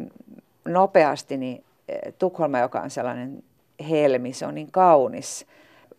nopeasti, 0.64 1.37
niin 1.37 1.64
Tukholma, 2.18 2.59
joka 2.59 2.81
on 2.81 2.90
sellainen 2.90 3.42
helmi, 3.90 4.33
se 4.33 4.46
on 4.46 4.55
niin 4.55 4.70
kaunis 4.70 5.46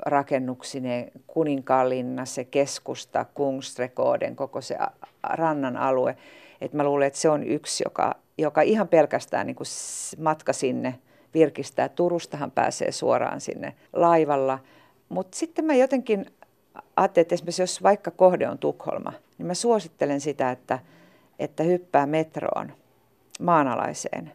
rakennuksine, 0.06 1.12
Kuninkaallinna, 1.28 2.26
se 2.26 2.43
keskusta, 2.43 3.26
Kungstrekooden, 3.34 4.36
koko 4.36 4.62
se 4.62 4.78
rannan 5.23 5.78
alue. 5.78 6.17
Et 6.62 6.73
mä 6.73 6.84
luulen, 6.84 7.08
että 7.08 7.19
se 7.19 7.30
on 7.30 7.43
yksi, 7.43 7.84
joka, 7.86 8.15
joka 8.38 8.62
ihan 8.62 8.88
pelkästään 8.88 9.47
niin 9.47 9.56
kuin 9.56 9.67
matka 10.17 10.54
sinne 10.54 11.00
virkistää. 11.34 11.89
Turustahan 11.89 12.52
pääsee 12.52 12.91
suoraan 12.91 13.41
sinne 13.41 13.73
laivalla. 13.93 14.60
Mutta 15.10 15.38
sitten 15.38 15.65
mä 15.65 15.73
jotenkin 15.73 16.26
ajattelin, 16.95 17.23
että 17.23 17.36
esimerkiksi 17.36 17.62
jos 17.62 17.84
vaikka 17.84 18.12
kohde 18.12 18.50
on 18.50 18.58
Tukholma, 18.58 19.13
niin 19.38 19.47
mä 19.47 19.54
suosittelen 19.54 20.21
sitä, 20.21 20.52
että, 20.52 20.80
että 21.39 21.63
hyppää 21.63 22.06
metroon 22.06 22.71
maanalaiseen 23.39 24.32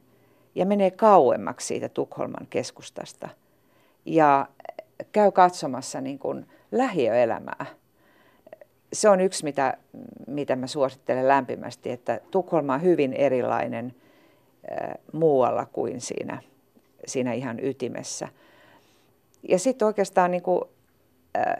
ja 0.54 0.66
menee 0.66 0.90
kauemmaksi 0.90 1.66
siitä 1.66 1.88
Tukholman 1.88 2.46
keskustasta 2.50 3.28
ja 4.04 4.48
käy 5.12 5.32
katsomassa 5.32 6.00
niin 6.00 6.18
kuin 6.18 6.46
lähiöelämää. 6.72 7.66
Se 8.92 9.08
on 9.08 9.20
yksi, 9.20 9.44
mitä, 9.44 9.76
mitä 10.26 10.56
mä 10.56 10.66
suosittelen 10.66 11.28
lämpimästi, 11.28 11.90
että 11.90 12.20
Tukholma 12.30 12.74
on 12.74 12.82
hyvin 12.82 13.12
erilainen 13.12 13.94
äh, 14.82 14.94
muualla 15.12 15.66
kuin 15.66 16.00
siinä, 16.00 16.42
siinä 17.06 17.32
ihan 17.32 17.64
ytimessä. 17.64 18.28
Ja 19.48 19.58
sitten 19.58 19.86
oikeastaan 19.86 20.30
niin 20.30 20.42
kuin, 20.42 20.64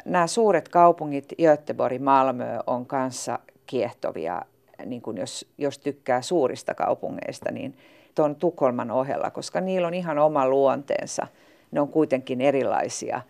nämä 0.05 0.27
suuret 0.27 0.69
kaupungit, 0.69 1.33
Göteborg, 1.43 2.01
Malmö 2.01 2.59
on 2.67 2.87
kanssa 2.87 3.39
kiehtovia, 3.67 4.43
niin 4.87 5.03
kuin 5.03 5.17
jos, 5.17 5.49
jos 5.59 5.79
tykkää 5.79 6.23
suurista 6.23 6.75
kaupungeista, 6.75 7.53
niin 7.53 7.77
tuon 8.15 8.37
Tukholman 8.37 8.91
ohella, 8.91 9.31
koska 9.31 9.61
niillä 9.61 9.87
on 9.87 9.95
ihan 9.95 10.19
oma 10.19 10.49
luonteensa. 10.49 11.27
Ne 11.71 11.81
on 11.81 11.89
kuitenkin 11.89 12.41
erilaisia. 12.41 13.23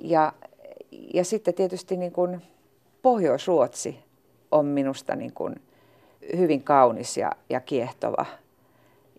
Ja, 0.00 0.32
ja 1.14 1.24
sitten 1.24 1.54
tietysti 1.54 1.96
niin 1.96 2.12
kuin 2.12 2.42
Pohjois-Ruotsi 3.02 3.98
on 4.50 4.66
minusta 4.66 5.16
niin 5.16 5.32
kuin 5.32 5.54
hyvin 6.36 6.62
kaunis 6.62 7.16
ja, 7.16 7.32
ja 7.50 7.60
kiehtova. 7.60 8.26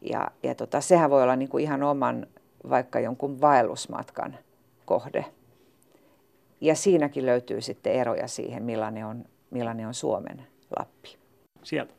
Ja, 0.02 0.32
ja 0.44 0.56
tota, 0.56 0.82
sehän 0.82 1.10
voi 1.10 1.24
olla 1.24 1.36
niin 1.36 1.50
kuin 1.50 1.64
ihan 1.64 1.84
oman 1.84 2.28
vaikka 2.70 3.00
jonkun 3.00 3.42
vaellusmatkan 3.42 4.38
kohde. 4.86 5.26
Ja 6.62 6.76
siinäkin 6.76 7.26
löytyy 7.26 7.62
sitten 7.62 7.94
eroja 7.94 8.28
siihen, 8.28 8.64
millainen 8.64 9.06
on, 9.06 9.26
millainen 9.52 9.88
on 9.88 9.94
Suomen 9.94 10.48
Lappi. 10.80 11.18
Sieltä. 11.64 11.94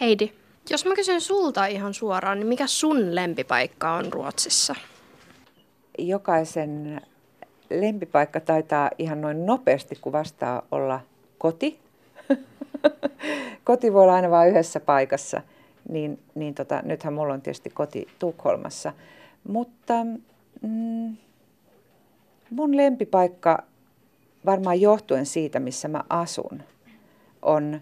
Heidi, 0.00 0.32
jos 0.70 0.84
mä 0.84 0.94
kysyn 0.94 1.20
sulta 1.20 1.66
ihan 1.66 1.94
suoraan, 1.94 2.38
niin 2.38 2.46
mikä 2.46 2.66
sun 2.66 3.14
lempipaikka 3.14 3.92
on 3.92 4.12
Ruotsissa? 4.12 4.74
Jokaisen 5.98 7.00
lempipaikka 7.70 8.40
taitaa 8.40 8.90
ihan 8.98 9.20
noin 9.20 9.46
nopeasti 9.46 9.98
kuvastaa 10.00 10.62
olla 10.70 11.00
koti. 11.38 11.78
koti 13.64 13.92
voi 13.92 14.02
olla 14.02 14.14
aina 14.14 14.30
vain 14.30 14.50
yhdessä 14.50 14.80
paikassa. 14.80 15.42
Niin, 15.88 16.18
niin 16.34 16.54
tota, 16.54 16.82
nythän 16.84 17.14
mulla 17.14 17.34
on 17.34 17.42
tietysti 17.42 17.70
koti 17.70 18.08
Tukholmassa. 18.18 18.92
Mutta 19.48 19.94
mm, 20.62 21.16
mun 22.50 22.76
lempipaikka 22.76 23.62
varmaan 24.46 24.80
johtuen 24.80 25.26
siitä, 25.26 25.60
missä 25.60 25.88
mä 25.88 26.04
asun, 26.08 26.62
on 27.42 27.80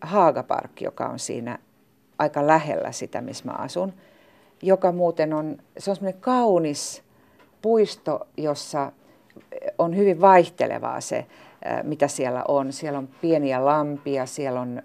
Haagapark, 0.00 0.80
joka 0.80 1.06
on 1.06 1.18
siinä 1.18 1.58
aika 2.18 2.46
lähellä 2.46 2.92
sitä, 2.92 3.20
missä 3.20 3.44
mä 3.44 3.52
asun, 3.52 3.92
joka 4.62 4.92
muuten 4.92 5.32
on, 5.32 5.56
se 5.78 5.90
on 5.90 5.96
semmoinen 5.96 6.20
kaunis 6.20 7.02
puisto, 7.62 8.26
jossa 8.36 8.92
on 9.78 9.96
hyvin 9.96 10.20
vaihtelevaa 10.20 11.00
se, 11.00 11.26
mitä 11.82 12.08
siellä 12.08 12.44
on. 12.48 12.72
Siellä 12.72 12.98
on 12.98 13.08
pieniä 13.20 13.64
lampia, 13.64 14.26
siellä 14.26 14.60
on 14.60 14.82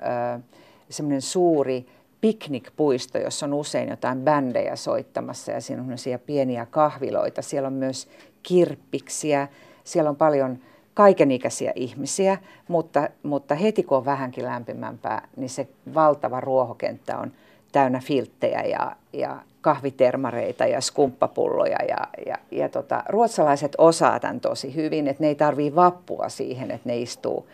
semmoinen 0.90 1.22
suuri 1.22 1.86
piknikpuisto, 2.22 3.18
jossa 3.18 3.46
on 3.46 3.54
usein 3.54 3.90
jotain 3.90 4.22
bändejä 4.22 4.76
soittamassa 4.76 5.52
ja 5.52 5.62
siinä 5.62 5.82
on 5.82 6.20
pieniä 6.26 6.66
kahviloita. 6.66 7.42
Siellä 7.42 7.68
on 7.68 7.74
myös 7.74 8.08
kirppiksiä, 8.44 9.48
siellä 9.84 10.10
on 10.10 10.16
paljon 10.16 10.60
kaikenikäisiä 10.94 11.72
ihmisiä, 11.76 12.38
mutta, 12.68 13.10
mutta 13.24 13.56
heti 13.56 13.84
kun 13.84 13.98
on 13.98 14.06
vähänkin 14.06 14.46
lämpimämpää, 14.46 15.28
niin 15.36 15.50
se 15.50 15.68
valtava 15.94 16.40
ruohokenttä 16.40 17.18
on 17.18 17.32
täynnä 17.72 18.00
filttejä 18.00 18.62
ja, 18.62 18.96
ja 19.14 19.38
kahvitermareita 19.62 20.66
ja 20.66 20.82
skumppapulloja. 20.82 21.78
Ja, 21.88 21.98
ja, 22.26 22.38
ja 22.52 22.70
tota, 22.70 23.04
ruotsalaiset 23.10 23.76
osaa 23.78 24.20
tämän 24.20 24.40
tosi 24.40 24.76
hyvin, 24.76 25.08
että 25.08 25.24
ne 25.24 25.28
ei 25.28 25.36
tarvii 25.36 25.76
vappua 25.76 26.30
siihen, 26.30 26.72
että 26.72 26.90
ne 26.90 26.98
istuu 26.98 27.48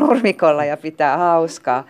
nurmikolla 0.00 0.64
ja 0.64 0.76
pitää 0.76 1.18
hauskaa. 1.18 1.84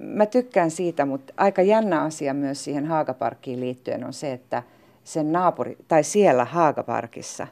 Mä 0.00 0.26
tykkään 0.26 0.70
siitä, 0.70 1.04
mutta 1.04 1.32
aika 1.36 1.62
jännä 1.62 2.02
asia 2.02 2.34
myös 2.34 2.64
siihen 2.64 2.86
Haagaparkkiin 2.86 3.60
liittyen 3.60 4.04
on 4.04 4.12
se, 4.12 4.32
että 4.32 4.62
sen 5.04 5.32
naapuri, 5.32 5.76
tai 5.88 6.04
siellä 6.04 6.44
Haagaparkissa, 6.44 7.46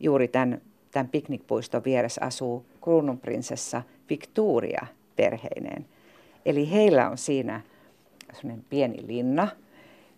juuri 0.00 0.28
tämän 0.28 0.60
tämän 0.96 1.08
piknikpuiston 1.08 1.84
vieressä 1.84 2.20
asuu 2.24 2.66
kruununprinsessa 2.82 3.82
Victoria 4.10 4.86
perheineen. 5.16 5.86
Eli 6.46 6.70
heillä 6.70 7.10
on 7.10 7.18
siinä 7.18 7.60
sellainen 8.32 8.64
pieni 8.70 9.06
linna. 9.06 9.48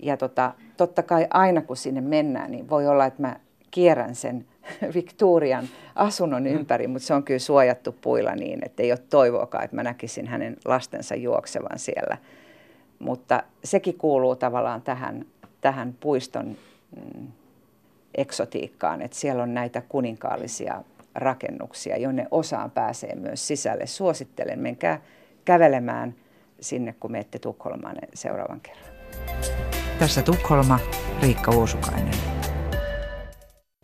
Ja 0.02 0.16
tota, 0.16 0.54
totta 0.76 1.02
kai 1.02 1.26
aina 1.30 1.62
kun 1.62 1.76
sinne 1.76 2.00
mennään, 2.00 2.50
niin 2.50 2.70
voi 2.70 2.86
olla, 2.86 3.06
että 3.06 3.22
mä 3.22 3.36
kierrän 3.70 4.14
sen 4.14 4.46
Victorian 4.94 5.68
asunnon 5.94 6.42
mm. 6.42 6.48
ympäri, 6.48 6.86
mutta 6.86 7.06
se 7.06 7.14
on 7.14 7.22
kyllä 7.22 7.38
suojattu 7.38 7.92
puilla 8.00 8.34
niin, 8.34 8.58
että 8.64 8.82
ei 8.82 8.92
ole 8.92 9.00
toivoakaan, 9.10 9.64
että 9.64 9.76
mä 9.76 9.82
näkisin 9.82 10.26
hänen 10.26 10.56
lastensa 10.64 11.14
juoksevan 11.14 11.78
siellä. 11.78 12.16
Mutta 12.98 13.42
sekin 13.64 13.98
kuuluu 13.98 14.36
tavallaan 14.36 14.82
tähän, 14.82 15.26
tähän 15.60 15.94
puiston 16.00 16.56
mm, 16.96 17.28
eksotiikkaan, 18.18 19.02
että 19.02 19.16
siellä 19.16 19.42
on 19.42 19.54
näitä 19.54 19.82
kuninkaallisia 19.88 20.82
rakennuksia, 21.14 21.96
jonne 21.96 22.26
osaan 22.30 22.70
pääsee 22.70 23.14
myös 23.14 23.46
sisälle. 23.46 23.86
Suosittelen, 23.86 24.58
menkää 24.58 25.00
kävelemään 25.44 26.14
sinne, 26.60 26.94
kun 27.00 27.12
menette 27.12 27.38
Tukholmaan 27.38 27.96
seuraavan 28.14 28.60
kerran. 28.60 28.84
Tässä 29.98 30.22
Tukholma, 30.22 30.78
Riikka 31.22 31.50
Uosukainen. 31.56 32.14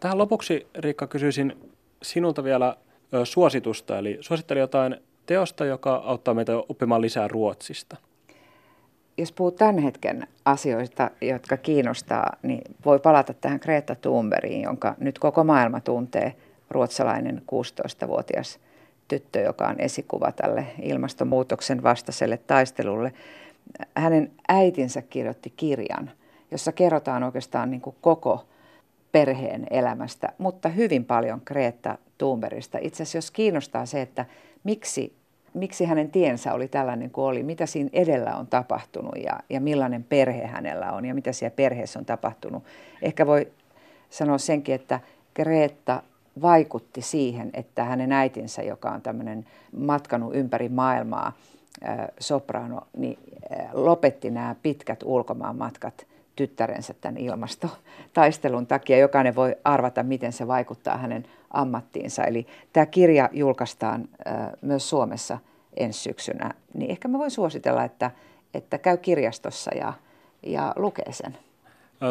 Tähän 0.00 0.18
lopuksi, 0.18 0.66
Riikka, 0.78 1.06
kysyisin 1.06 1.72
sinulta 2.02 2.44
vielä 2.44 2.76
suositusta. 3.24 3.98
Eli 3.98 4.18
suositteli 4.20 4.60
jotain 4.60 4.96
teosta, 5.26 5.64
joka 5.64 5.94
auttaa 5.94 6.34
meitä 6.34 6.52
oppimaan 6.56 7.00
lisää 7.00 7.28
Ruotsista 7.28 7.96
jos 9.16 9.32
puhuu 9.32 9.50
tämän 9.50 9.78
hetken 9.78 10.26
asioista, 10.44 11.10
jotka 11.20 11.56
kiinnostaa, 11.56 12.36
niin 12.42 12.62
voi 12.84 12.98
palata 12.98 13.34
tähän 13.34 13.60
Greta 13.62 13.94
Thunbergiin, 13.94 14.62
jonka 14.62 14.94
nyt 14.98 15.18
koko 15.18 15.44
maailma 15.44 15.80
tuntee, 15.80 16.34
ruotsalainen 16.70 17.42
16-vuotias 17.52 18.58
tyttö, 19.08 19.40
joka 19.40 19.66
on 19.66 19.80
esikuva 19.80 20.32
tälle 20.32 20.66
ilmastonmuutoksen 20.82 21.82
vastaiselle 21.82 22.36
taistelulle. 22.36 23.12
Hänen 23.96 24.30
äitinsä 24.48 25.02
kirjoitti 25.02 25.52
kirjan, 25.56 26.10
jossa 26.50 26.72
kerrotaan 26.72 27.22
oikeastaan 27.22 27.70
niin 27.70 27.80
kuin 27.80 27.96
koko 28.00 28.44
perheen 29.12 29.66
elämästä, 29.70 30.32
mutta 30.38 30.68
hyvin 30.68 31.04
paljon 31.04 31.42
Greta 31.44 31.98
Thunbergista. 32.18 32.78
Itse 32.80 33.02
asiassa 33.02 33.18
jos 33.18 33.30
kiinnostaa 33.30 33.86
se, 33.86 34.02
että 34.02 34.24
miksi, 34.64 35.16
miksi 35.54 35.84
hänen 35.84 36.10
tiensä 36.10 36.52
oli 36.54 36.68
tällainen 36.68 37.10
kuin 37.10 37.24
oli, 37.24 37.42
mitä 37.42 37.66
siinä 37.66 37.90
edellä 37.92 38.36
on 38.36 38.46
tapahtunut 38.46 39.14
ja, 39.24 39.40
ja 39.50 39.60
millainen 39.60 40.04
perhe 40.04 40.46
hänellä 40.46 40.92
on 40.92 41.04
ja 41.04 41.14
mitä 41.14 41.32
siellä 41.32 41.54
perheessä 41.56 41.98
on 41.98 42.04
tapahtunut. 42.04 42.64
Ehkä 43.02 43.26
voi 43.26 43.48
sanoa 44.10 44.38
senkin, 44.38 44.74
että 44.74 45.00
Greta 45.34 46.02
vaikutti 46.42 47.02
siihen, 47.02 47.50
että 47.52 47.84
hänen 47.84 48.12
äitinsä, 48.12 48.62
joka 48.62 48.90
on 48.90 49.02
tämmöinen 49.02 49.46
matkanut 49.76 50.34
ympäri 50.34 50.68
maailmaa, 50.68 51.32
soprano, 52.20 52.80
niin 52.96 53.18
lopetti 53.72 54.30
nämä 54.30 54.56
pitkät 54.62 55.02
ulkomaan 55.02 55.56
matkat 55.56 56.06
tyttärensä 56.36 56.94
tämän 57.00 57.16
ilmastotaistelun 57.16 58.66
takia. 58.66 58.98
Jokainen 58.98 59.34
voi 59.34 59.56
arvata, 59.64 60.02
miten 60.02 60.32
se 60.32 60.46
vaikuttaa 60.46 60.96
hänen 60.96 61.26
ammattiinsa. 61.54 62.24
Eli 62.24 62.46
tämä 62.72 62.86
kirja 62.86 63.28
julkaistaan 63.32 64.08
myös 64.60 64.88
Suomessa 64.88 65.38
ensi 65.76 66.00
syksynä. 66.00 66.50
Niin 66.74 66.90
ehkä 66.90 67.08
mä 67.08 67.18
voin 67.18 67.30
suositella, 67.30 67.84
että, 67.84 68.10
että 68.54 68.78
käy 68.78 68.96
kirjastossa 68.96 69.70
ja, 69.74 69.92
ja 70.42 70.72
lukee 70.76 71.12
sen. 71.12 71.38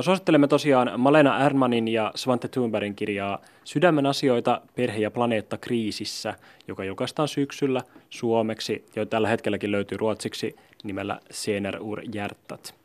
Suosittelemme 0.02 0.48
tosiaan 0.48 0.92
Malena 0.98 1.46
Ernmanin 1.46 1.88
ja 1.88 2.12
Svante 2.16 2.48
Thunbergin 2.48 2.96
kirjaa 2.96 3.42
Sydämen 3.64 4.06
asioita, 4.06 4.62
perhe- 4.76 5.02
ja 5.02 5.12
planeetta 5.12 5.58
kriisissä, 5.58 6.34
joka 6.68 6.84
julkaistaan 6.84 7.28
syksyllä 7.28 7.82
suomeksi, 8.10 8.86
jo 8.96 9.06
tällä 9.06 9.28
hetkelläkin 9.28 9.72
löytyy 9.72 9.98
ruotsiksi 9.98 10.56
nimellä 10.84 11.20
Sener 11.32 11.82
ur 11.82 12.02
hjärtat. 12.14 12.76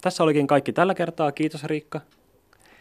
Tässä 0.00 0.22
olikin 0.22 0.46
kaikki 0.46 0.72
tällä 0.72 0.94
kertaa. 0.94 1.32
Kiitos 1.32 1.64
Riikka. 1.64 2.00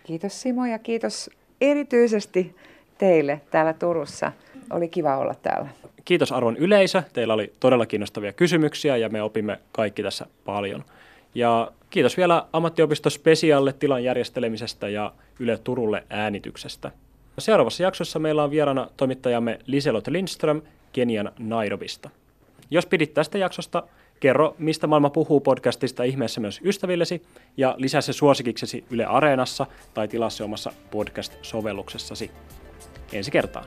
Kiitos 0.04 0.42
Simo 0.42 0.66
ja 0.66 0.80
kiitos 0.80 1.30
erityisesti 1.62 2.56
teille 2.98 3.42
täällä 3.52 3.74
Turussa. 3.74 4.32
Oli 4.70 4.88
kiva 4.88 5.18
olla 5.18 5.36
täällä. 5.36 5.70
Kiitos 6.06 6.32
arvon 6.32 6.58
yleisö. 6.58 7.04
Teillä 7.14 7.34
oli 7.34 7.54
todella 7.60 7.86
kiinnostavia 7.86 8.34
kysymyksiä 8.34 8.98
ja 8.98 9.10
me 9.10 9.22
opimme 9.22 9.60
kaikki 9.72 10.04
tässä 10.04 10.26
paljon. 10.46 10.84
Ja 11.36 11.72
kiitos 11.90 12.18
vielä 12.18 12.46
ammattiopisto 12.54 13.10
Spesialle 13.10 13.74
tilan 13.74 14.04
järjestelemisestä 14.04 14.90
ja 14.90 15.12
Yle 15.40 15.58
Turulle 15.58 16.04
äänityksestä. 16.10 16.92
Seuraavassa 17.38 17.84
jaksossa 17.84 18.20
meillä 18.20 18.44
on 18.44 18.52
vieraana 18.52 18.90
toimittajamme 18.98 19.60
Liselot 19.68 20.08
Lindström 20.08 20.62
Kenian 20.94 21.32
Nairobista. 21.40 22.10
Jos 22.72 22.86
pidit 22.86 23.14
tästä 23.14 23.38
jaksosta, 23.38 23.84
kerro 24.20 24.56
mistä 24.58 24.88
maailma 24.88 25.10
puhuu 25.10 25.40
podcastista 25.40 26.04
ihmeessä 26.04 26.42
myös 26.42 26.62
ystävillesi 26.64 27.22
ja 27.58 27.76
lisää 27.78 28.02
se 28.02 28.14
suosikiksesi 28.14 28.86
Yle 28.92 29.06
Areenassa 29.06 29.66
tai 29.94 30.08
tilaa 30.08 30.30
se 30.30 30.44
omassa 30.44 30.72
podcast-sovelluksessasi. 30.92 32.32
Ensi 33.14 33.32
kertaan. 33.32 33.66